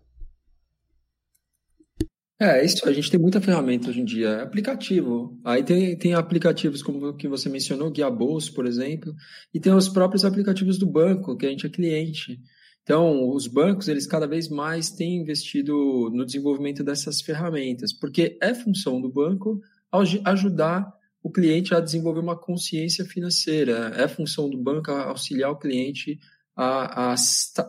É, 2.41 2.63
isso, 2.63 2.88
a 2.88 2.93
gente 2.93 3.12
tem 3.12 3.19
muita 3.19 3.41
ferramenta 3.41 3.89
hoje 3.89 3.99
em 3.99 4.06
dia, 4.06 4.30
é 4.30 4.41
aplicativo. 4.41 5.38
Aí 5.43 5.62
tem, 5.62 5.97
tem 5.97 6.13
aplicativos 6.13 6.82
como 6.82 7.06
o 7.06 7.13
que 7.13 7.28
você 7.28 7.49
mencionou, 7.49 7.91
Guia 7.91 8.10
Bolso, 8.10 8.54
por 8.54 8.65
exemplo, 8.65 9.13
e 9.54 9.60
tem 9.60 9.73
os 9.73 9.89
próprios 9.89 10.23
aplicativos 10.23 10.78
do 10.78 10.86
banco, 10.86 11.36
que 11.36 11.45
a 11.45 11.49
gente 11.49 11.65
é 11.65 11.69
cliente. 11.69 12.39
Então, 12.82 13.30
os 13.30 13.45
bancos, 13.45 13.89
eles 13.89 14.08
cada 14.08 14.25
vez 14.25 14.47
mais 14.47 14.89
têm 14.89 15.17
investido 15.17 16.10
no 16.13 16.25
desenvolvimento 16.25 16.82
dessas 16.82 17.21
ferramentas, 17.21 17.91
porque 17.91 18.38
é 18.41 18.54
função 18.54 19.02
do 19.02 19.12
banco 19.12 19.60
ajudar 20.23 20.89
o 21.21 21.30
cliente 21.30 21.75
a 21.75 21.82
desenvolver 21.82 22.21
uma 22.21 22.39
consciência 22.39 23.04
financeira, 23.04 23.91
é 23.97 24.08
função 24.08 24.49
do 24.49 24.58
banco 24.58 24.89
auxiliar 24.91 25.52
o 25.52 25.60
cliente 25.60 26.17
a, 26.62 27.13
a, 27.13 27.15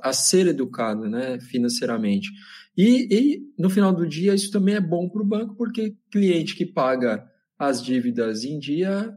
a 0.03 0.12
ser 0.12 0.48
educado 0.48 1.09
né, 1.09 1.38
financeiramente. 1.38 2.29
E, 2.76 3.07
e, 3.09 3.53
no 3.57 3.70
final 3.70 3.92
do 3.92 4.05
dia, 4.05 4.35
isso 4.35 4.50
também 4.50 4.74
é 4.74 4.81
bom 4.81 5.09
para 5.09 5.22
o 5.22 5.24
banco, 5.24 5.55
porque 5.55 5.94
cliente 6.11 6.57
que 6.57 6.66
paga 6.66 7.24
as 7.57 7.81
dívidas 7.81 8.42
em 8.42 8.59
dia 8.59 9.14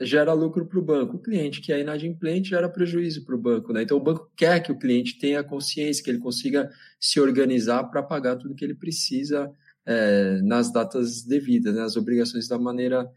gera 0.00 0.32
lucro 0.32 0.66
para 0.66 0.78
o 0.78 0.84
banco. 0.84 1.16
O 1.16 1.20
cliente 1.20 1.60
que 1.60 1.72
é 1.72 1.80
inadimplente 1.80 2.50
gera 2.50 2.68
prejuízo 2.68 3.24
para 3.24 3.34
o 3.34 3.40
banco. 3.40 3.72
Né? 3.72 3.82
Então, 3.82 3.96
o 3.96 4.02
banco 4.02 4.30
quer 4.36 4.60
que 4.60 4.70
o 4.70 4.78
cliente 4.78 5.18
tenha 5.18 5.42
consciência, 5.42 6.04
que 6.04 6.10
ele 6.10 6.20
consiga 6.20 6.70
se 7.00 7.18
organizar 7.18 7.82
para 7.90 8.04
pagar 8.04 8.36
tudo 8.36 8.54
que 8.54 8.64
ele 8.64 8.76
precisa 8.76 9.50
é, 9.84 10.40
nas 10.42 10.72
datas 10.72 11.24
devidas, 11.24 11.74
né, 11.74 11.82
as 11.82 11.96
obrigações 11.96 12.46
da 12.46 12.56
maneira 12.56 13.10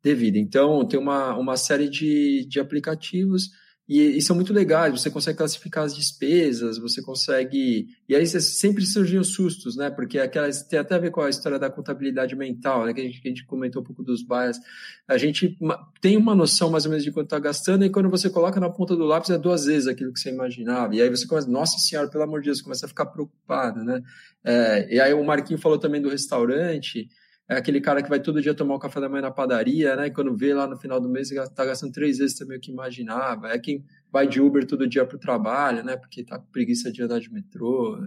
devida. 0.00 0.38
Então, 0.38 0.86
tem 0.86 1.00
uma, 1.00 1.36
uma 1.36 1.56
série 1.56 1.88
de, 1.88 2.46
de 2.48 2.60
aplicativos 2.60 3.50
e, 3.88 4.18
e, 4.18 4.20
são 4.20 4.36
muito 4.36 4.52
legais, 4.52 4.92
você 4.92 5.10
consegue 5.10 5.38
classificar 5.38 5.82
as 5.82 5.96
despesas, 5.96 6.76
você 6.76 7.00
consegue. 7.00 7.88
E 8.06 8.14
aí 8.14 8.26
sempre 8.26 8.84
surgem 8.84 9.18
os 9.18 9.32
sustos, 9.32 9.76
né? 9.76 9.88
Porque 9.88 10.18
aquelas 10.18 10.62
tem 10.62 10.78
até 10.78 10.94
a 10.94 10.98
ver 10.98 11.10
com 11.10 11.22
a 11.22 11.30
história 11.30 11.58
da 11.58 11.70
contabilidade 11.70 12.36
mental, 12.36 12.84
né? 12.84 12.92
Que 12.92 13.00
a 13.00 13.04
gente, 13.04 13.22
que 13.22 13.28
a 13.28 13.30
gente 13.30 13.46
comentou 13.46 13.80
um 13.80 13.84
pouco 13.84 14.02
dos 14.02 14.22
bias. 14.22 14.60
A 15.08 15.16
gente 15.16 15.56
tem 16.02 16.18
uma 16.18 16.34
noção 16.34 16.68
mais 16.68 16.84
ou 16.84 16.90
menos 16.90 17.02
de 17.02 17.10
quanto 17.10 17.28
está 17.28 17.38
gastando, 17.38 17.82
e 17.82 17.88
quando 17.88 18.10
você 18.10 18.28
coloca 18.28 18.60
na 18.60 18.68
ponta 18.68 18.94
do 18.94 19.06
lápis 19.06 19.30
é 19.30 19.38
duas 19.38 19.64
vezes 19.64 19.88
aquilo 19.88 20.12
que 20.12 20.20
você 20.20 20.28
imaginava. 20.28 20.94
E 20.94 21.00
aí 21.00 21.08
você 21.08 21.26
começa, 21.26 21.48
nossa 21.48 21.78
senhora, 21.78 22.10
pelo 22.10 22.24
amor 22.24 22.40
de 22.40 22.46
Deus, 22.48 22.60
começa 22.60 22.84
a 22.84 22.88
ficar 22.90 23.06
preocupado, 23.06 23.82
né? 23.82 24.02
É, 24.44 24.96
e 24.96 25.00
aí 25.00 25.14
o 25.14 25.24
Marquinho 25.24 25.58
falou 25.58 25.78
também 25.78 26.02
do 26.02 26.10
restaurante 26.10 27.08
é 27.48 27.56
aquele 27.56 27.80
cara 27.80 28.02
que 28.02 28.10
vai 28.10 28.20
todo 28.20 28.42
dia 28.42 28.52
tomar 28.52 28.74
o 28.74 28.78
café 28.78 29.00
da 29.00 29.08
manhã 29.08 29.22
na 29.22 29.30
padaria, 29.30 29.96
né? 29.96 30.08
E 30.08 30.10
quando 30.10 30.36
vê 30.36 30.52
lá 30.52 30.66
no 30.66 30.76
final 30.76 31.00
do 31.00 31.08
mês, 31.08 31.30
está 31.30 31.64
gastando 31.64 31.92
três 31.92 32.18
vezes 32.18 32.36
também 32.36 32.58
o 32.58 32.60
que 32.60 32.70
imaginava. 32.70 33.48
É 33.48 33.58
quem 33.58 33.82
vai 34.12 34.28
de 34.28 34.38
Uber 34.38 34.66
todo 34.66 34.86
dia 34.86 35.06
para 35.06 35.16
o 35.16 35.20
trabalho, 35.20 35.82
né? 35.82 35.96
Porque 35.96 36.22
tá 36.22 36.38
com 36.38 36.44
preguiça 36.52 36.92
de 36.92 37.02
andar 37.02 37.20
de 37.20 37.32
metrô, 37.32 38.06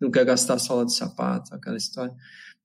não 0.00 0.10
quer 0.10 0.24
gastar 0.24 0.58
sola 0.58 0.84
de 0.84 0.94
sapato, 0.94 1.54
aquela 1.54 1.76
história. 1.76 2.14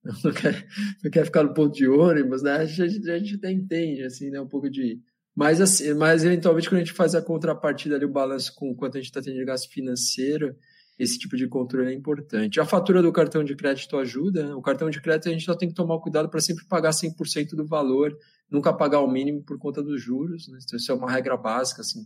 Não 0.23 0.31
quer, 0.31 0.67
não 1.03 1.09
quer 1.09 1.25
ficar 1.25 1.41
no 1.41 1.51
ponto 1.51 1.73
de 1.73 1.87
ônibus, 1.87 2.43
né? 2.43 2.57
A 2.57 2.65
gente, 2.65 3.09
a 3.09 3.17
gente 3.17 3.35
até 3.37 3.51
entende, 3.51 4.03
assim, 4.03 4.29
né? 4.29 4.39
Um 4.39 4.47
pouco 4.47 4.69
de. 4.69 5.01
Mas, 5.35 5.59
assim, 5.59 5.95
mas 5.95 6.23
eventualmente, 6.23 6.69
quando 6.69 6.81
a 6.81 6.83
gente 6.83 6.93
faz 6.93 7.15
a 7.15 7.23
contrapartida 7.23 7.95
ali, 7.95 8.05
o 8.05 8.11
balanço 8.11 8.53
com 8.53 8.75
quanto 8.75 8.97
a 8.97 9.01
gente 9.01 9.07
está 9.07 9.19
tendo 9.19 9.35
de 9.35 9.43
gasto 9.43 9.67
financeiro, 9.67 10.55
esse 10.97 11.19
tipo 11.19 11.35
de 11.35 11.47
controle 11.47 11.91
é 11.91 11.93
importante. 11.93 12.59
A 12.59 12.65
fatura 12.65 13.01
do 13.01 13.11
cartão 13.11 13.43
de 13.43 13.55
crédito 13.55 13.97
ajuda. 13.97 14.47
Né? 14.47 14.55
O 14.55 14.61
cartão 14.61 14.89
de 14.89 15.01
crédito 15.01 15.27
a 15.27 15.31
gente 15.31 15.43
só 15.43 15.55
tem 15.55 15.67
que 15.67 15.75
tomar 15.75 15.99
cuidado 15.99 16.29
para 16.29 16.39
sempre 16.39 16.65
pagar 16.65 16.91
100% 16.91 17.55
do 17.55 17.65
valor, 17.65 18.17
nunca 18.49 18.71
pagar 18.73 19.01
o 19.01 19.11
mínimo 19.11 19.43
por 19.43 19.57
conta 19.57 19.83
dos 19.83 20.01
juros. 20.01 20.47
Né? 20.47 20.57
Então, 20.63 20.77
isso 20.77 20.91
é 20.91 20.95
uma 20.95 21.11
regra 21.11 21.35
básica. 21.35 21.81
Assim. 21.81 22.05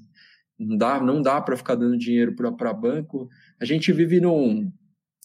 Não 0.58 0.76
dá, 0.76 1.00
não 1.00 1.22
dá 1.22 1.40
para 1.40 1.56
ficar 1.56 1.76
dando 1.76 1.98
dinheiro 1.98 2.36
para 2.36 2.74
banco. 2.74 3.30
A 3.60 3.66
gente 3.66 3.94
vive 3.94 4.20
num 4.20 4.72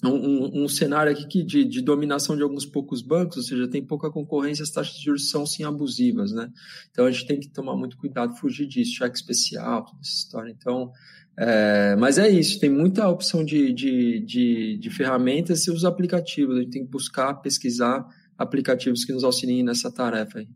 um, 0.02 0.64
um, 0.64 0.68
cenário 0.68 1.10
aqui 1.10 1.26
que 1.26 1.42
de, 1.42 1.64
de, 1.64 1.80
dominação 1.80 2.36
de 2.36 2.42
alguns 2.42 2.66
poucos 2.66 3.00
bancos, 3.00 3.38
ou 3.38 3.42
seja, 3.42 3.68
tem 3.68 3.84
pouca 3.84 4.10
concorrência, 4.10 4.62
as 4.62 4.70
taxas 4.70 4.96
de 4.96 5.04
juros 5.04 5.30
são 5.30 5.46
sim 5.46 5.64
abusivas, 5.64 6.32
né? 6.32 6.50
Então 6.90 7.06
a 7.06 7.10
gente 7.10 7.26
tem 7.26 7.40
que 7.40 7.48
tomar 7.48 7.76
muito 7.76 7.96
cuidado, 7.96 8.36
fugir 8.36 8.66
disso, 8.66 8.96
cheque 8.96 9.16
especial, 9.16 9.84
toda 9.84 10.00
essa 10.02 10.10
história. 10.10 10.50
Então, 10.50 10.90
é, 11.36 11.96
mas 11.96 12.18
é 12.18 12.28
isso, 12.28 12.60
tem 12.60 12.70
muita 12.70 13.08
opção 13.08 13.44
de, 13.44 13.72
de, 13.72 14.20
de, 14.20 14.78
de 14.78 14.90
ferramentas 14.90 15.66
e 15.66 15.70
os 15.70 15.84
aplicativos. 15.84 16.56
A 16.56 16.60
gente 16.60 16.70
tem 16.70 16.84
que 16.84 16.90
buscar, 16.90 17.34
pesquisar 17.34 18.06
aplicativos 18.38 19.04
que 19.04 19.12
nos 19.12 19.24
auxiliem 19.24 19.62
nessa 19.62 19.92
tarefa 19.92 20.38
aí. 20.38 20.48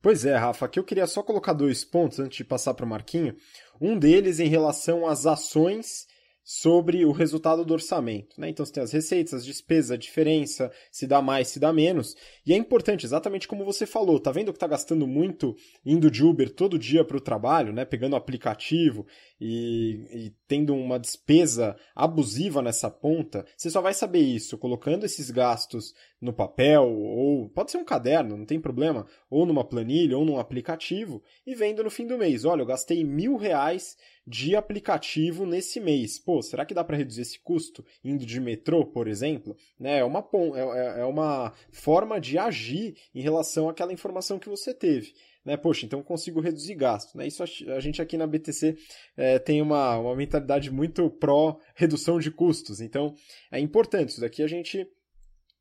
Pois 0.00 0.24
é, 0.24 0.36
Rafa, 0.36 0.66
aqui 0.66 0.78
eu 0.78 0.84
queria 0.84 1.06
só 1.06 1.22
colocar 1.22 1.52
dois 1.52 1.84
pontos 1.84 2.20
antes 2.20 2.36
de 2.36 2.44
passar 2.44 2.72
para 2.74 2.86
o 2.86 2.88
Marquinho. 2.88 3.34
Um 3.80 3.98
deles 3.98 4.38
em 4.38 4.48
relação 4.48 5.06
às 5.06 5.26
ações 5.26 6.06
sobre 6.50 7.04
o 7.04 7.12
resultado 7.12 7.62
do 7.62 7.74
orçamento. 7.74 8.40
Né? 8.40 8.48
Então 8.48 8.64
você 8.64 8.72
tem 8.72 8.82
as 8.82 8.90
receitas, 8.90 9.34
as 9.34 9.44
despesas, 9.44 9.90
a 9.90 9.96
diferença, 9.98 10.72
se 10.90 11.06
dá 11.06 11.20
mais, 11.20 11.48
se 11.48 11.60
dá 11.60 11.74
menos. 11.74 12.16
E 12.46 12.54
é 12.54 12.56
importante, 12.56 13.04
exatamente 13.04 13.46
como 13.46 13.66
você 13.66 13.84
falou, 13.84 14.18
tá 14.18 14.32
vendo 14.32 14.50
que 14.50 14.58
tá 14.58 14.66
gastando 14.66 15.06
muito 15.06 15.54
indo 15.84 16.10
de 16.10 16.24
Uber 16.24 16.48
todo 16.48 16.78
dia 16.78 17.04
para 17.04 17.18
o 17.18 17.20
trabalho, 17.20 17.70
né? 17.70 17.84
pegando 17.84 18.14
o 18.14 18.16
aplicativo 18.16 19.06
e, 19.38 20.06
e, 20.10 20.34
tendo 20.48 20.74
uma 20.74 20.98
despesa 20.98 21.76
abusiva 21.94 22.62
nessa 22.62 22.90
ponta, 22.90 23.44
você 23.54 23.68
só 23.68 23.82
vai 23.82 23.92
saber 23.92 24.20
isso 24.20 24.56
colocando 24.56 25.04
esses 25.04 25.30
gastos 25.30 25.92
no 26.20 26.32
papel, 26.32 26.84
ou 26.84 27.48
pode 27.48 27.70
ser 27.70 27.78
um 27.78 27.84
caderno, 27.84 28.36
não 28.36 28.44
tem 28.44 28.60
problema, 28.60 29.06
ou 29.30 29.46
numa 29.46 29.64
planilha, 29.64 30.18
ou 30.18 30.24
num 30.24 30.38
aplicativo, 30.38 31.22
e 31.46 31.54
vendo 31.54 31.84
no 31.84 31.90
fim 31.90 32.06
do 32.06 32.18
mês, 32.18 32.44
olha, 32.44 32.62
eu 32.62 32.66
gastei 32.66 33.04
mil 33.04 33.36
reais 33.36 33.96
de 34.26 34.54
aplicativo 34.56 35.46
nesse 35.46 35.80
mês. 35.80 36.18
Pô, 36.18 36.42
será 36.42 36.66
que 36.66 36.74
dá 36.74 36.84
para 36.84 36.96
reduzir 36.96 37.22
esse 37.22 37.40
custo 37.40 37.84
indo 38.04 38.26
de 38.26 38.40
metrô, 38.40 38.84
por 38.84 39.08
exemplo? 39.08 39.56
Né, 39.78 39.98
é, 39.98 40.04
uma, 40.04 40.26
é, 40.54 40.60
é, 40.60 41.00
é 41.00 41.04
uma 41.04 41.52
forma 41.70 42.20
de 42.20 42.36
agir 42.36 42.96
em 43.14 43.22
relação 43.22 43.68
àquela 43.68 43.92
informação 43.92 44.38
que 44.38 44.48
você 44.48 44.74
teve. 44.74 45.14
Né? 45.44 45.56
Poxa, 45.56 45.86
então 45.86 46.02
consigo 46.02 46.40
reduzir 46.40 46.74
gasto. 46.74 47.16
Né? 47.16 47.26
Isso 47.26 47.42
a 47.42 47.80
gente 47.80 48.02
aqui 48.02 48.18
na 48.18 48.26
BTC 48.26 48.76
é, 49.16 49.38
tem 49.38 49.62
uma, 49.62 49.96
uma 49.96 50.14
mentalidade 50.14 50.70
muito 50.70 51.08
pró 51.08 51.58
redução 51.74 52.18
de 52.18 52.30
custos. 52.30 52.82
Então 52.82 53.14
é 53.50 53.58
importante. 53.58 54.10
Isso 54.10 54.20
daqui 54.20 54.42
a 54.42 54.46
gente 54.46 54.86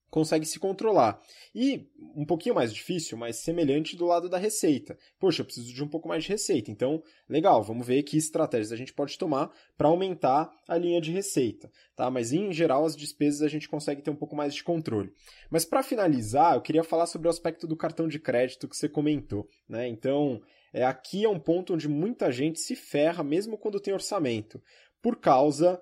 consegue 0.10 0.46
se 0.46 0.60
controlar. 0.60 1.20
E 1.54 1.88
um 2.16 2.26
pouquinho 2.26 2.56
mais 2.56 2.74
difícil, 2.74 3.18
mas 3.18 3.38
semelhante 3.38 3.96
do 3.96 4.06
lado 4.06 4.30
da 4.30 4.38
receita. 4.38 4.98
Poxa, 5.20 5.42
eu 5.42 5.46
preciso 5.46 5.74
de 5.74 5.84
um 5.84 5.88
pouco 5.88 6.08
mais 6.08 6.24
de 6.24 6.30
receita. 6.30 6.72
Então, 6.72 7.02
legal, 7.28 7.62
vamos 7.64 7.86
ver 7.86 8.04
que 8.04 8.18
estratégias 8.18 8.72
a 8.72 8.76
gente 8.76 8.94
pode 8.94 9.18
tomar 9.18 9.52
para 9.78 9.88
aumentar 9.88 10.52
a 10.68 10.78
linha 10.78 11.02
de 11.02 11.12
receita, 11.12 11.72
tá? 11.96 12.10
Mas 12.10 12.32
em 12.32 12.52
geral 12.54 12.86
as 12.86 12.96
despesas 12.96 13.42
a 13.42 13.48
gente 13.48 13.68
consegue 13.68 14.02
ter 14.02 14.12
um 14.12 14.16
pouco 14.16 14.36
mais 14.36 14.54
de 14.54 14.64
controle. 14.64 15.14
Mas 15.50 15.66
para 15.66 15.84
finalizar, 15.84 16.56
eu 16.56 16.62
queria 16.62 16.84
falar 16.84 17.06
sobre 17.06 17.28
o 17.28 17.32
aspecto 17.32 17.68
do 17.68 17.76
cartão 17.76 18.08
de 18.08 18.20
crédito 18.20 18.68
que 18.68 18.78
você 18.78 18.88
comentou, 18.88 19.48
né? 19.68 19.88
Então, 19.88 20.42
é 20.74 20.86
aqui 20.86 21.26
é 21.26 21.30
um 21.30 21.40
ponto 21.40 21.74
onde 21.74 21.88
muita 21.88 22.32
gente 22.32 22.60
se 22.60 22.76
ferra 22.76 23.24
mesmo 23.24 23.58
quando 23.58 23.80
tem 23.80 23.94
orçamento, 23.94 24.62
por 25.02 25.18
causa 25.18 25.82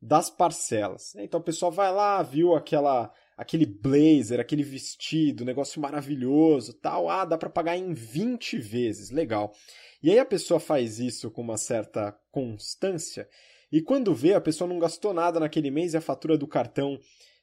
das 0.00 0.30
parcelas. 0.30 1.14
Então 1.16 1.40
o 1.40 1.42
pessoal 1.42 1.70
vai 1.70 1.92
lá, 1.92 2.22
viu 2.22 2.54
aquela 2.54 3.12
aquele 3.40 3.64
blazer, 3.64 4.38
aquele 4.38 4.62
vestido, 4.62 5.46
negócio 5.46 5.80
maravilhoso, 5.80 6.74
tal, 6.74 7.08
ah, 7.08 7.24
dá 7.24 7.38
para 7.38 7.48
pagar 7.48 7.76
em 7.76 7.94
20 7.94 8.58
vezes, 8.58 9.10
legal. 9.10 9.54
E 10.02 10.10
aí 10.10 10.18
a 10.18 10.26
pessoa 10.26 10.60
faz 10.60 10.98
isso 10.98 11.30
com 11.30 11.40
uma 11.40 11.56
certa 11.56 12.12
constância, 12.30 13.26
e 13.72 13.80
quando 13.80 14.14
vê, 14.14 14.34
a 14.34 14.40
pessoa 14.40 14.68
não 14.68 14.78
gastou 14.78 15.14
nada 15.14 15.38
naquele 15.38 15.70
mês 15.70 15.94
e 15.94 15.96
a 15.96 16.00
fatura 16.00 16.36
do 16.36 16.46
cartão 16.46 16.98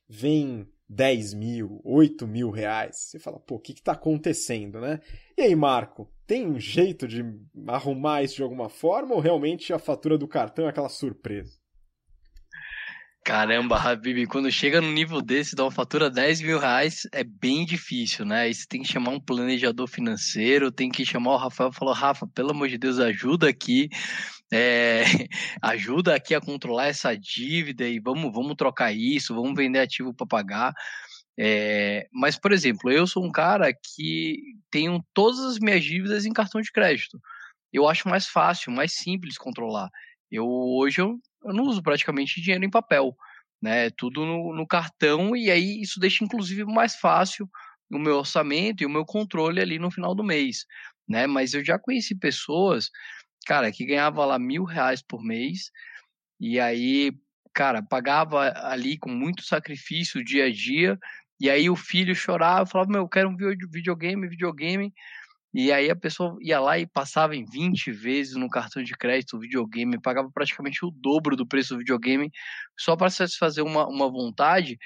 vem 0.09 0.67
10 0.89 1.33
mil, 1.33 1.81
8 1.83 2.27
mil 2.27 2.49
reais. 2.49 2.97
Você 2.97 3.19
fala, 3.19 3.39
pô, 3.39 3.55
o 3.55 3.59
que 3.59 3.71
está 3.71 3.93
acontecendo, 3.93 4.81
né? 4.81 4.99
E 5.37 5.41
aí, 5.41 5.55
Marco, 5.55 6.11
tem 6.25 6.45
um 6.45 6.59
jeito 6.59 7.07
de 7.07 7.23
arrumar 7.67 8.23
isso 8.23 8.35
de 8.35 8.43
alguma 8.43 8.67
forma 8.67 9.15
ou 9.15 9.21
realmente 9.21 9.71
a 9.71 9.79
fatura 9.79 10.17
do 10.17 10.27
cartão 10.27 10.65
é 10.65 10.69
aquela 10.69 10.89
surpresa? 10.89 11.57
Caramba, 13.27 13.75
Habib, 13.75 14.25
quando 14.27 14.49
chega 14.49 14.79
no 14.79 14.89
nível 14.89 15.21
desse, 15.21 15.53
dá 15.53 15.65
uma 15.65 15.69
fatura 15.69 16.09
10 16.09 16.39
mil 16.43 16.57
reais, 16.57 17.05
é 17.11 17.25
bem 17.25 17.65
difícil, 17.65 18.23
né? 18.23 18.43
Aí 18.43 18.53
você 18.53 18.65
tem 18.65 18.81
que 18.81 18.87
chamar 18.87 19.11
um 19.11 19.19
planejador 19.19 19.85
financeiro, 19.85 20.71
tem 20.71 20.89
que 20.89 21.05
chamar 21.05 21.33
o 21.33 21.37
Rafael 21.37 21.69
e 21.69 21.75
falar, 21.75 21.93
Rafa, 21.93 22.25
pelo 22.25 22.51
amor 22.51 22.69
de 22.69 22.77
Deus, 22.77 22.99
ajuda 22.99 23.49
aqui, 23.49 23.89
é, 24.49 25.03
ajuda 25.61 26.15
aqui 26.15 26.33
a 26.33 26.39
controlar 26.39 26.87
essa 26.87 27.17
dívida 27.17 27.85
e 27.85 27.99
vamos, 27.99 28.31
vamos 28.31 28.55
trocar 28.55 28.93
isso, 28.93 29.35
vamos 29.35 29.55
vender 29.57 29.79
ativo 29.79 30.13
para 30.13 30.25
pagar. 30.25 30.73
É, 31.37 32.07
mas, 32.13 32.39
por 32.39 32.53
exemplo, 32.53 32.89
eu 32.89 33.05
sou 33.05 33.25
um 33.25 33.31
cara 33.31 33.73
que 33.73 34.37
tenho 34.71 35.03
todas 35.13 35.41
as 35.41 35.59
minhas 35.59 35.83
dívidas 35.83 36.25
em 36.25 36.31
cartão 36.31 36.61
de 36.61 36.71
crédito. 36.71 37.19
Eu 37.73 37.89
acho 37.89 38.07
mais 38.07 38.25
fácil, 38.25 38.71
mais 38.71 38.93
simples 38.93 39.37
controlar. 39.37 39.89
Eu 40.31 40.47
hoje 40.47 41.01
eu 41.01 41.19
eu 41.47 41.53
não 41.53 41.63
uso 41.63 41.81
praticamente 41.81 42.41
dinheiro 42.41 42.65
em 42.65 42.69
papel, 42.69 43.15
né? 43.61 43.89
Tudo 43.91 44.25
no, 44.25 44.53
no 44.53 44.67
cartão 44.67 45.35
e 45.35 45.49
aí 45.49 45.81
isso 45.81 45.99
deixa 45.99 46.23
inclusive 46.23 46.65
mais 46.65 46.95
fácil 46.95 47.49
o 47.89 47.97
meu 47.97 48.17
orçamento 48.17 48.83
e 48.83 48.85
o 48.85 48.89
meu 48.89 49.05
controle 49.05 49.61
ali 49.61 49.79
no 49.79 49.89
final 49.89 50.13
do 50.13 50.23
mês, 50.23 50.65
né? 51.07 51.25
Mas 51.25 51.53
eu 51.53 51.63
já 51.63 51.79
conheci 51.79 52.15
pessoas, 52.15 52.89
cara, 53.45 53.71
que 53.71 53.85
ganhava 53.85 54.25
lá 54.25 54.37
mil 54.37 54.63
reais 54.63 55.01
por 55.01 55.23
mês 55.23 55.71
e 56.39 56.59
aí, 56.59 57.13
cara, 57.53 57.81
pagava 57.81 58.51
ali 58.67 58.97
com 58.97 59.09
muito 59.09 59.43
sacrifício 59.43 60.23
dia 60.23 60.45
a 60.45 60.51
dia 60.51 60.99
e 61.39 61.49
aí 61.49 61.69
o 61.69 61.75
filho 61.75 62.15
chorava, 62.15 62.65
falava, 62.65 62.91
meu, 62.91 63.01
eu 63.01 63.09
quero 63.09 63.29
um 63.29 63.37
videogame, 63.37 64.27
videogame. 64.27 64.93
E 65.53 65.71
aí 65.71 65.89
a 65.89 65.95
pessoa 65.95 66.37
ia 66.41 66.59
lá 66.59 66.77
e 66.77 66.85
passava 66.85 67.35
em 67.35 67.45
20 67.45 67.91
vezes 67.91 68.35
no 68.35 68.49
cartão 68.49 68.83
de 68.83 68.93
crédito 68.93 69.37
o 69.37 69.39
videogame, 69.39 69.99
pagava 69.99 70.29
praticamente 70.31 70.85
o 70.85 70.91
dobro 70.91 71.35
do 71.35 71.47
preço 71.47 71.73
do 71.73 71.79
videogame 71.79 72.29
só 72.77 72.95
para 72.95 73.09
satisfazer 73.09 73.63
uma, 73.63 73.87
uma 73.87 74.09
vontade. 74.09 74.77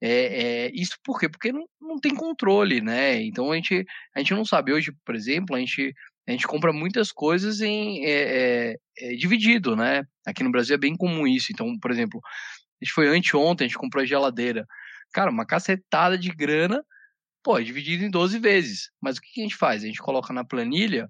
É, 0.00 0.10
é, 0.10 0.70
isso 0.74 0.96
por 1.04 1.18
quê? 1.18 1.28
Porque 1.28 1.52
não, 1.52 1.66
não 1.80 1.98
tem 1.98 2.14
controle, 2.14 2.80
né? 2.80 3.20
Então 3.22 3.50
a 3.50 3.56
gente, 3.56 3.84
a 4.14 4.18
gente 4.20 4.34
não 4.34 4.44
sabe. 4.44 4.72
Hoje, 4.72 4.92
por 5.04 5.14
exemplo, 5.14 5.56
a 5.56 5.60
gente, 5.60 5.94
a 6.26 6.30
gente 6.32 6.46
compra 6.46 6.72
muitas 6.72 7.10
coisas 7.10 7.60
em 7.60 8.04
é, 8.04 8.72
é, 8.72 8.76
é 8.98 9.14
dividido, 9.16 9.74
né? 9.74 10.04
Aqui 10.26 10.42
no 10.44 10.52
Brasil 10.52 10.74
é 10.74 10.78
bem 10.78 10.96
comum 10.96 11.26
isso. 11.26 11.48
Então, 11.52 11.78
por 11.80 11.90
exemplo, 11.90 12.20
a 12.80 12.84
gente 12.84 12.92
foi 12.92 13.08
anteontem, 13.08 13.64
a 13.64 13.68
gente 13.68 13.78
comprou 13.78 14.02
a 14.02 14.06
geladeira. 14.06 14.66
Cara, 15.12 15.30
uma 15.30 15.46
cacetada 15.46 16.18
de 16.18 16.30
grana 16.30 16.84
pô, 17.42 17.58
é 17.58 17.62
dividido 17.62 18.04
em 18.04 18.10
12 18.10 18.38
vezes. 18.38 18.90
Mas 19.00 19.16
o 19.16 19.20
que, 19.20 19.40
a 19.40 19.42
gente 19.42 19.56
faz? 19.56 19.82
A 19.82 19.86
gente 19.86 20.00
coloca 20.00 20.32
na 20.32 20.44
planilha 20.44 21.08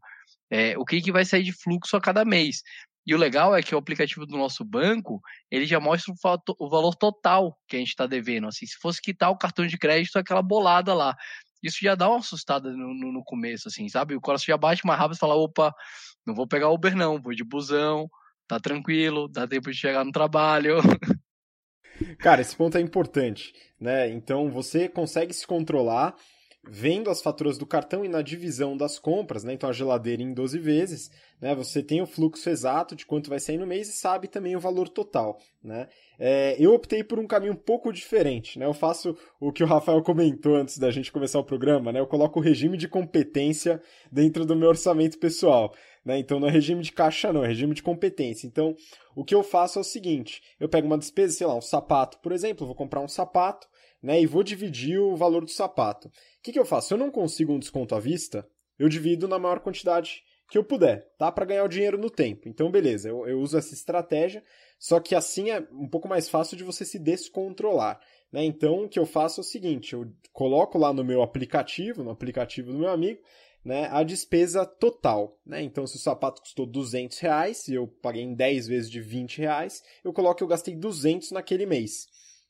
é, 0.51 0.77
o 0.79 0.85
que, 0.85 1.01
que 1.01 1.13
vai 1.13 1.25
sair 1.25 1.43
de 1.43 1.53
fluxo 1.53 1.97
a 1.97 2.01
cada 2.01 2.25
mês. 2.25 2.63
E 3.07 3.15
o 3.15 3.19
legal 3.19 3.57
é 3.57 3.63
que 3.63 3.75
o 3.75 3.79
aplicativo 3.79 4.27
do 4.27 4.37
nosso 4.37 4.65
banco, 4.65 5.21
ele 5.51 5.67
já 5.67 5.81
mostra 5.81 6.13
o, 6.13 6.67
o 6.67 6.69
valor 6.69 6.95
total 6.95 7.59
que 7.67 7.77
a 7.77 7.79
gente 7.79 7.89
está 7.89 8.07
devendo. 8.07 8.49
Assim, 8.49 8.67
se 8.67 8.77
fosse 8.77 9.01
quitar 9.01 9.31
o 9.31 9.39
cartão 9.39 9.67
de 9.67 9.79
crédito, 9.79 10.19
aquela 10.19 10.43
bolada 10.43 10.93
lá. 10.93 11.17
Isso 11.63 11.79
já 11.81 11.95
dá 11.95 12.09
uma 12.09 12.19
assustada 12.19 12.71
no, 12.71 12.95
no, 12.95 13.13
no 13.13 13.25
começo, 13.25 13.69
assim, 13.69 13.89
sabe? 13.89 14.15
O 14.15 14.21
coração 14.21 14.47
já 14.47 14.57
bate 14.57 14.87
mais 14.87 14.99
rápido 14.99 15.17
e 15.17 15.19
fala, 15.19 15.35
opa, 15.35 15.75
não 16.27 16.35
vou 16.35 16.47
pegar 16.47 16.69
Uber 16.69 16.95
não, 16.95 17.21
vou 17.21 17.35
de 17.35 17.43
busão, 17.43 18.09
tá 18.47 18.61
tranquilo, 18.61 19.29
dá 19.29 19.47
tempo 19.47 19.71
de 19.71 19.77
chegar 19.77 20.05
no 20.05 20.13
trabalho. 20.13 20.77
Cara, 22.17 22.41
esse 22.41 22.57
ponto 22.57 22.79
é 22.79 22.81
importante, 22.81 23.53
né? 23.81 24.09
Então 24.11 24.51
você 24.51 24.89
consegue 24.89 25.33
se 25.35 25.47
controlar 25.47 26.15
vendo 26.71 27.09
as 27.09 27.23
faturas 27.23 27.57
do 27.57 27.67
cartão 27.67 28.05
e 28.05 28.09
na 28.09 28.21
divisão 28.21 28.77
das 28.77 28.99
compras, 28.99 29.43
né? 29.43 29.55
Então 29.55 29.71
a 29.71 29.73
geladeira 29.73 30.23
em 30.23 30.35
12 30.35 30.59
vezes, 30.59 31.11
né? 31.41 31.55
Você 31.55 31.83
tem 31.83 32.03
o 32.03 32.07
fluxo 32.07 32.49
exato 32.51 32.95
de 32.95 33.07
quanto 33.07 33.31
vai 33.31 33.41
sair 33.41 33.57
no 33.57 33.67
mês 33.67 33.89
e 33.89 33.93
sabe 33.93 34.29
também 34.29 34.55
o 34.55 34.61
valor 34.61 34.89
total, 34.89 35.39
né? 35.63 35.89
É, 36.19 36.57
eu 36.59 36.75
optei 36.75 37.03
por 37.03 37.19
um 37.19 37.27
caminho 37.27 37.53
um 37.53 37.57
pouco 37.57 37.93
diferente, 37.93 38.59
né? 38.59 38.67
Eu 38.67 38.75
faço 38.75 39.17
o 39.41 39.53
que 39.53 39.63
o 39.63 39.67
Rafael 39.67 40.03
comentou 40.03 40.57
antes 40.57 40.79
da 40.79 40.91
gente 40.91 41.13
começar 41.13 41.39
o 41.39 41.45
programa, 41.45 41.93
né? 41.93 42.01
Eu 42.01 42.07
coloco 42.07 42.39
o 42.39 42.43
regime 42.43 42.77
de 42.77 42.89
competência 42.89 43.81
dentro 44.11 44.45
do 44.45 44.57
meu 44.57 44.69
orçamento 44.69 45.19
pessoal. 45.19 45.73
Né? 46.05 46.19
Então 46.19 46.41
não 46.41 46.49
é 46.49 46.51
regime 46.51 46.83
de 46.83 46.93
caixa, 46.93 47.33
não, 47.33 47.45
é 47.45 47.49
regime 47.49 47.75
de 47.75 47.83
competência. 47.83 48.47
Então, 48.47 48.77
o 49.15 49.25
que 49.25 49.35
eu 49.35 49.43
faço 49.43 49.79
é 49.79 49.83
o 49.83 49.85
seguinte: 49.85 50.43
eu 50.59 50.69
pego 50.69 50.87
uma 50.87 50.99
despesa, 50.99 51.37
sei 51.37 51.47
lá, 51.47 51.55
um 51.55 51.61
sapato, 51.61 52.19
por 52.21 52.33
exemplo, 52.33 52.67
vou 52.67 52.75
comprar 52.75 53.01
um 53.01 53.09
sapato, 53.09 53.69
né? 54.03 54.21
E 54.21 54.27
vou 54.27 54.43
dividir 54.43 54.99
o 54.99 55.17
valor 55.17 55.45
do 55.45 55.51
sapato. 55.51 56.09
O 56.09 56.13
que, 56.43 56.53
que 56.53 56.59
eu 56.59 56.65
faço? 56.65 56.89
Se 56.89 56.95
eu 56.95 56.99
não 56.99 57.11
consigo 57.11 57.53
um 57.53 57.59
desconto 57.59 57.95
à 57.95 58.01
vista, 58.01 58.47
eu 58.79 58.89
divido 58.89 59.27
na 59.27 59.39
maior 59.39 59.61
quantidade 59.61 60.23
que 60.51 60.57
eu 60.57 60.65
puder, 60.65 61.07
tá? 61.19 61.31
Para 61.31 61.45
ganhar 61.45 61.65
o 61.65 61.69
dinheiro 61.69 61.99
no 61.99 62.09
tempo. 62.09 62.49
Então, 62.49 62.71
beleza, 62.71 63.09
eu, 63.09 63.27
eu 63.27 63.39
uso 63.41 63.59
essa 63.59 63.75
estratégia, 63.75 64.43
só 64.79 64.99
que 64.99 65.15
assim 65.15 65.51
é 65.51 65.61
um 65.73 65.89
pouco 65.89 66.09
mais 66.09 66.29
fácil 66.29 66.57
de 66.57 66.65
você 66.65 66.85
se 66.85 66.99
descontrolar. 66.99 68.01
Né? 68.33 68.45
Então, 68.45 68.85
o 68.85 68.89
que 68.89 68.99
eu 68.99 69.07
faço 69.07 69.41
é 69.41 69.43
o 69.43 69.45
seguinte: 69.45 69.93
eu 69.93 70.11
coloco 70.33 70.79
lá 70.79 70.93
no 70.93 71.05
meu 71.05 71.23
aplicativo, 71.23 72.03
no 72.03 72.11
aplicativo 72.11 72.73
do 72.73 72.79
meu 72.79 72.91
amigo, 72.91 73.21
né, 73.69 73.87
a 73.93 74.03
despesa 74.03 74.65
total. 74.65 75.39
Né? 75.45 75.61
Então, 75.61 75.87
se 75.87 75.97
o 75.97 75.99
sapato 75.99 76.41
custou 76.41 76.65
200 76.65 77.19
reais 77.19 77.69
e 77.69 77.75
eu 77.75 77.87
paguei 77.87 78.23
em 78.23 78.35
10 78.35 78.67
vezes 78.67 78.91
de 78.91 78.99
20 78.99 79.37
reais, 79.41 79.83
eu 80.03 80.11
coloco 80.11 80.37
que 80.37 80.43
eu 80.43 80.49
gastei 80.49 80.75
200 80.75 81.33
naquele 81.33 81.67
mês. 81.67 82.07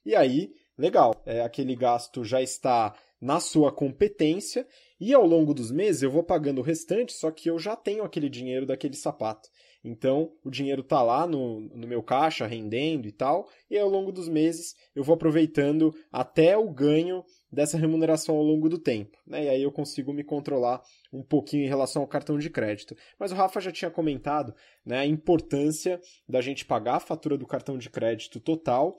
E 0.06 0.14
aí, 0.14 0.52
legal, 0.78 1.20
é, 1.26 1.42
aquele 1.42 1.74
gasto 1.74 2.24
já 2.24 2.40
está 2.40 2.94
na 3.20 3.40
sua 3.40 3.72
competência 3.72 4.64
e 5.00 5.12
ao 5.12 5.26
longo 5.26 5.52
dos 5.52 5.72
meses 5.72 6.04
eu 6.04 6.10
vou 6.12 6.22
pagando 6.22 6.60
o 6.60 6.64
restante, 6.64 7.12
só 7.12 7.32
que 7.32 7.50
eu 7.50 7.58
já 7.58 7.74
tenho 7.74 8.04
aquele 8.04 8.28
dinheiro 8.28 8.64
daquele 8.64 8.94
sapato. 8.94 9.48
Então, 9.82 10.30
o 10.44 10.50
dinheiro 10.50 10.82
está 10.82 11.02
lá 11.02 11.26
no, 11.26 11.60
no 11.60 11.88
meu 11.88 12.00
caixa, 12.00 12.46
rendendo 12.46 13.08
e 13.08 13.12
tal, 13.12 13.48
e 13.68 13.76
ao 13.76 13.88
longo 13.88 14.12
dos 14.12 14.28
meses 14.28 14.76
eu 14.94 15.02
vou 15.02 15.16
aproveitando 15.16 15.92
até 16.12 16.56
o 16.56 16.70
ganho 16.70 17.24
dessa 17.50 17.78
remuneração 17.78 18.36
ao 18.36 18.42
longo 18.42 18.68
do 18.68 18.78
tempo. 18.78 19.16
Né? 19.26 19.44
E 19.44 19.48
aí 19.48 19.62
eu 19.62 19.72
consigo 19.72 20.12
me 20.12 20.22
controlar 20.22 20.82
um 21.12 21.22
pouquinho 21.22 21.64
em 21.64 21.68
relação 21.68 22.02
ao 22.02 22.08
cartão 22.08 22.38
de 22.38 22.50
crédito. 22.50 22.96
Mas 23.18 23.32
o 23.32 23.34
Rafa 23.34 23.60
já 23.60 23.72
tinha 23.72 23.90
comentado 23.90 24.54
né, 24.84 24.98
a 24.98 25.06
importância 25.06 26.00
da 26.28 26.40
gente 26.40 26.64
pagar 26.64 26.96
a 26.96 27.00
fatura 27.00 27.36
do 27.36 27.46
cartão 27.46 27.78
de 27.78 27.88
crédito 27.88 28.38
total 28.40 28.96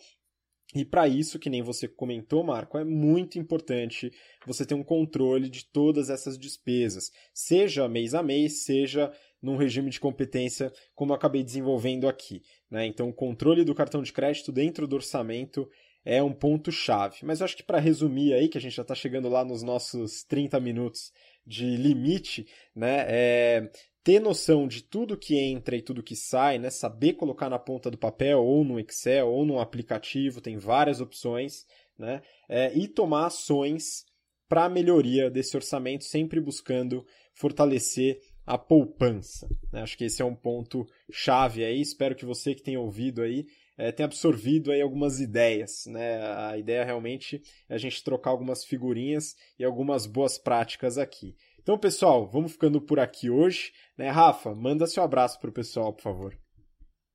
e 0.75 0.85
para 0.85 1.07
isso, 1.07 1.39
que 1.39 1.49
nem 1.49 1.63
você 1.63 1.87
comentou, 1.87 2.43
Marco, 2.43 2.77
é 2.77 2.83
muito 2.83 3.39
importante 3.39 4.11
você 4.45 4.63
ter 4.63 4.75
um 4.75 4.83
controle 4.83 5.49
de 5.49 5.65
todas 5.65 6.11
essas 6.11 6.37
despesas, 6.37 7.11
seja 7.33 7.87
mês 7.87 8.13
a 8.13 8.21
mês, 8.21 8.65
seja 8.65 9.11
num 9.41 9.55
regime 9.55 9.89
de 9.89 9.99
competência, 9.99 10.71
como 10.93 11.11
eu 11.11 11.15
acabei 11.15 11.43
desenvolvendo 11.43 12.07
aqui. 12.07 12.43
Né? 12.69 12.85
Então, 12.85 13.09
o 13.09 13.13
controle 13.13 13.63
do 13.63 13.73
cartão 13.73 14.03
de 14.03 14.13
crédito 14.13 14.51
dentro 14.51 14.87
do 14.87 14.95
orçamento 14.95 15.67
é 16.09 16.23
um 16.23 16.33
ponto-chave. 16.33 17.17
Mas 17.21 17.39
eu 17.39 17.45
acho 17.45 17.55
que 17.55 17.61
para 17.61 17.77
resumir 17.77 18.33
aí, 18.33 18.49
que 18.49 18.57
a 18.57 18.61
gente 18.61 18.75
já 18.75 18.81
está 18.81 18.95
chegando 18.95 19.29
lá 19.29 19.45
nos 19.45 19.61
nossos 19.61 20.23
30 20.23 20.59
minutos 20.59 21.11
de 21.45 21.77
limite, 21.77 22.47
né? 22.75 23.05
É 23.07 23.71
ter 24.03 24.19
noção 24.19 24.67
de 24.67 24.81
tudo 24.81 25.15
que 25.15 25.37
entra 25.37 25.75
e 25.75 25.83
tudo 25.83 26.01
que 26.01 26.15
sai, 26.15 26.57
né? 26.57 26.71
Saber 26.71 27.13
colocar 27.13 27.47
na 27.47 27.59
ponta 27.59 27.91
do 27.91 27.97
papel, 27.97 28.43
ou 28.43 28.63
no 28.63 28.79
Excel, 28.79 29.27
ou 29.27 29.45
no 29.45 29.59
aplicativo, 29.59 30.41
tem 30.41 30.57
várias 30.57 30.99
opções, 30.99 31.63
né? 31.95 32.23
É, 32.49 32.75
e 32.75 32.87
tomar 32.87 33.27
ações 33.27 34.03
para 34.47 34.65
a 34.65 34.69
melhoria 34.69 35.29
desse 35.29 35.55
orçamento, 35.55 36.05
sempre 36.05 36.41
buscando 36.41 37.05
fortalecer 37.35 38.19
a 38.47 38.57
poupança. 38.57 39.47
Né? 39.71 39.83
Acho 39.83 39.95
que 39.95 40.05
esse 40.05 40.23
é 40.23 40.25
um 40.25 40.33
ponto 40.33 40.87
chave 41.11 41.63
aí. 41.63 41.79
Espero 41.79 42.15
que 42.15 42.25
você 42.25 42.55
que 42.55 42.63
tenha 42.63 42.79
ouvido 42.79 43.21
aí 43.21 43.45
é, 43.79 43.93
tenha 43.93 44.05
absorvido 44.05 44.73
aí 44.73 44.81
algumas 44.81 45.21
ideias. 45.21 45.85
Né? 45.87 46.21
A 46.35 46.57
ideia 46.57 46.83
realmente 46.83 47.41
é 47.69 47.75
a 47.75 47.77
gente 47.77 48.03
trocar 48.03 48.31
algumas 48.31 48.65
figurinhas 48.65 49.37
e 49.57 49.63
algumas 49.63 50.05
boas 50.05 50.37
práticas 50.37 50.97
aqui. 50.97 51.33
Então, 51.61 51.77
pessoal, 51.77 52.29
vamos 52.29 52.51
ficando 52.51 52.81
por 52.81 52.99
aqui 52.99 53.29
hoje. 53.29 53.71
Né? 53.97 54.09
Rafa, 54.09 54.53
manda 54.53 54.85
seu 54.85 55.01
abraço 55.01 55.39
para 55.39 55.49
o 55.49 55.53
pessoal, 55.53 55.93
por 55.93 56.03
favor. 56.03 56.37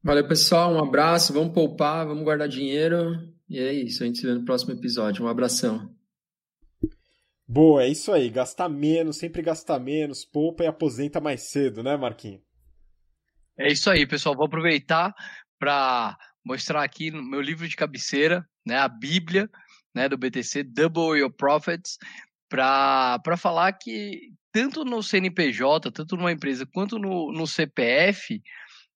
Valeu, 0.03 0.27
pessoal. 0.27 0.73
Um 0.73 0.83
abraço. 0.83 1.35
Vamos 1.35 1.53
poupar, 1.53 2.07
vamos 2.07 2.25
guardar 2.25 2.49
dinheiro. 2.49 3.13
E 3.47 3.59
é 3.59 3.71
isso. 3.71 4.03
A 4.03 4.07
gente 4.07 4.21
se 4.21 4.27
vê 4.27 4.33
no 4.33 4.47
próximo 4.47 4.73
episódio. 4.73 5.23
Um 5.23 5.29
abração. 5.29 5.95
Boa, 7.47 7.85
é 7.85 7.89
isso 7.89 8.11
aí. 8.11 8.31
Gastar 8.31 8.71
menos, 8.71 9.19
sempre 9.19 9.43
gastar 9.43 9.79
menos, 9.79 10.25
poupa 10.25 10.65
e 10.65 10.67
aposenta 10.67 11.21
mais 11.21 11.51
cedo, 11.51 11.83
né, 11.83 11.95
Marquinhos? 11.95 12.41
É 13.59 13.71
isso 13.71 13.91
aí, 13.91 14.07
pessoal. 14.07 14.35
Vou 14.35 14.47
aproveitar 14.47 15.15
para 15.59 16.17
mostrar 16.45 16.83
aqui 16.83 17.11
no 17.11 17.23
meu 17.23 17.41
livro 17.41 17.67
de 17.67 17.77
cabeceira, 17.77 18.47
né, 18.67 18.79
a 18.79 18.89
Bíblia, 18.89 19.49
né, 19.95 20.09
do 20.09 20.19
BTC, 20.19 20.65
Double 20.65 21.19
Your 21.19 21.33
Profits, 21.33 21.99
para 22.49 23.37
falar 23.37 23.73
que 23.73 24.33
tanto 24.53 24.85
no 24.85 25.03
CNPJ, 25.03 25.91
tanto 25.91 26.17
numa 26.17 26.33
empresa 26.33 26.67
quanto 26.67 26.99
no, 26.99 27.33
no 27.33 27.47
CPF, 27.47 28.41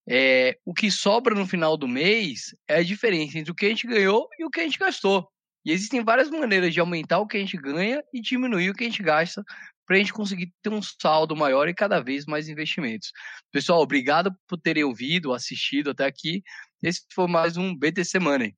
é, 0.09 0.57
o 0.65 0.73
que 0.73 0.91
sobra 0.91 1.35
no 1.35 1.47
final 1.47 1.77
do 1.77 1.89
mês 1.89 2.55
é 2.67 2.77
a 2.77 2.83
diferença 2.83 3.39
entre 3.39 3.53
o 3.53 3.55
que 3.55 3.67
a 3.67 3.69
gente 3.69 3.87
ganhou 3.87 4.29
e 4.39 4.45
o 4.45 4.51
que 4.51 4.61
a 4.61 4.63
gente 4.63 4.79
gastou. 4.79 5.29
E 5.65 5.73
existem 5.73 6.03
várias 6.03 6.31
maneiras 6.31 6.73
de 6.73 6.81
aumentar 6.81 7.19
o 7.19 7.27
que 7.27 7.37
a 7.37 7.41
gente 7.41 7.57
ganha 7.57 8.03
e 8.15 8.21
diminuir 8.21 8.71
o 8.71 8.75
que 8.75 8.85
a 8.85 8.87
gente 8.87 9.03
gasta 9.03 9.45
para 9.85 9.97
a 9.97 9.99
gente 9.99 10.13
conseguir 10.13 10.53
ter 10.63 10.71
um 10.71 10.81
saldo 10.81 11.35
maior 11.35 11.69
e 11.69 11.75
cada 11.75 12.01
vez 12.01 12.25
mais 12.25 12.49
investimentos. 12.49 13.11
Pessoal, 13.51 13.81
obrigado 13.81 14.31
por 14.47 14.59
terem 14.59 14.85
ouvido, 14.85 15.33
assistido 15.33 15.91
até 15.91 16.07
aqui. 16.07 16.43
Esse 16.83 17.03
foi 17.13 17.27
mais 17.27 17.57
um 17.57 17.75
BTC 17.75 18.21
Money. 18.21 18.55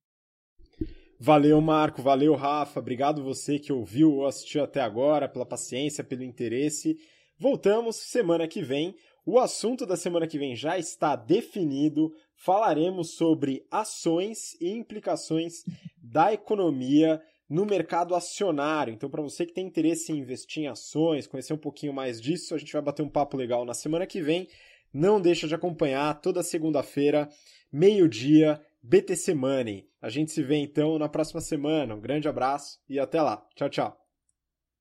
Valeu, 1.18 1.58
Marco. 1.60 2.02
Valeu, 2.02 2.34
Rafa. 2.34 2.78
Obrigado 2.78 3.22
você 3.22 3.58
que 3.58 3.72
ouviu 3.72 4.12
ou 4.12 4.26
assistiu 4.26 4.62
até 4.62 4.80
agora, 4.80 5.28
pela 5.28 5.46
paciência, 5.46 6.04
pelo 6.04 6.22
interesse. 6.22 6.98
Voltamos 7.38 7.96
semana 7.96 8.46
que 8.46 8.60
vem. 8.62 8.94
O 9.24 9.38
assunto 9.38 9.86
da 9.86 9.96
semana 9.96 10.26
que 10.26 10.38
vem 10.38 10.54
já 10.54 10.78
está 10.78 11.16
definido. 11.16 12.12
Falaremos 12.34 13.14
sobre 13.14 13.66
ações 13.70 14.54
e 14.60 14.68
implicações 14.68 15.62
da 15.96 16.32
economia 16.32 17.22
no 17.48 17.64
mercado 17.64 18.14
acionário. 18.14 18.92
Então, 18.92 19.08
para 19.08 19.22
você 19.22 19.46
que 19.46 19.54
tem 19.54 19.66
interesse 19.66 20.12
em 20.12 20.18
investir 20.18 20.64
em 20.64 20.68
ações, 20.68 21.26
conhecer 21.26 21.54
um 21.54 21.58
pouquinho 21.58 21.92
mais 21.92 22.20
disso, 22.20 22.54
a 22.54 22.58
gente 22.58 22.72
vai 22.72 22.82
bater 22.82 23.02
um 23.02 23.08
papo 23.08 23.36
legal 23.36 23.64
na 23.64 23.74
semana 23.74 24.06
que 24.06 24.20
vem. 24.20 24.46
Não 24.92 25.20
deixa 25.20 25.46
de 25.46 25.54
acompanhar 25.54 26.20
toda 26.20 26.42
segunda-feira, 26.42 27.28
meio-dia, 27.72 28.60
BTC 28.82 29.34
Money. 29.34 29.88
A 30.00 30.08
gente 30.08 30.32
se 30.32 30.42
vê 30.42 30.56
então 30.56 30.98
na 30.98 31.08
próxima 31.08 31.40
semana. 31.40 31.94
Um 31.94 32.00
grande 32.00 32.28
abraço 32.28 32.80
e 32.88 32.98
até 32.98 33.20
lá. 33.20 33.46
Tchau, 33.54 33.68
tchau. 33.68 33.99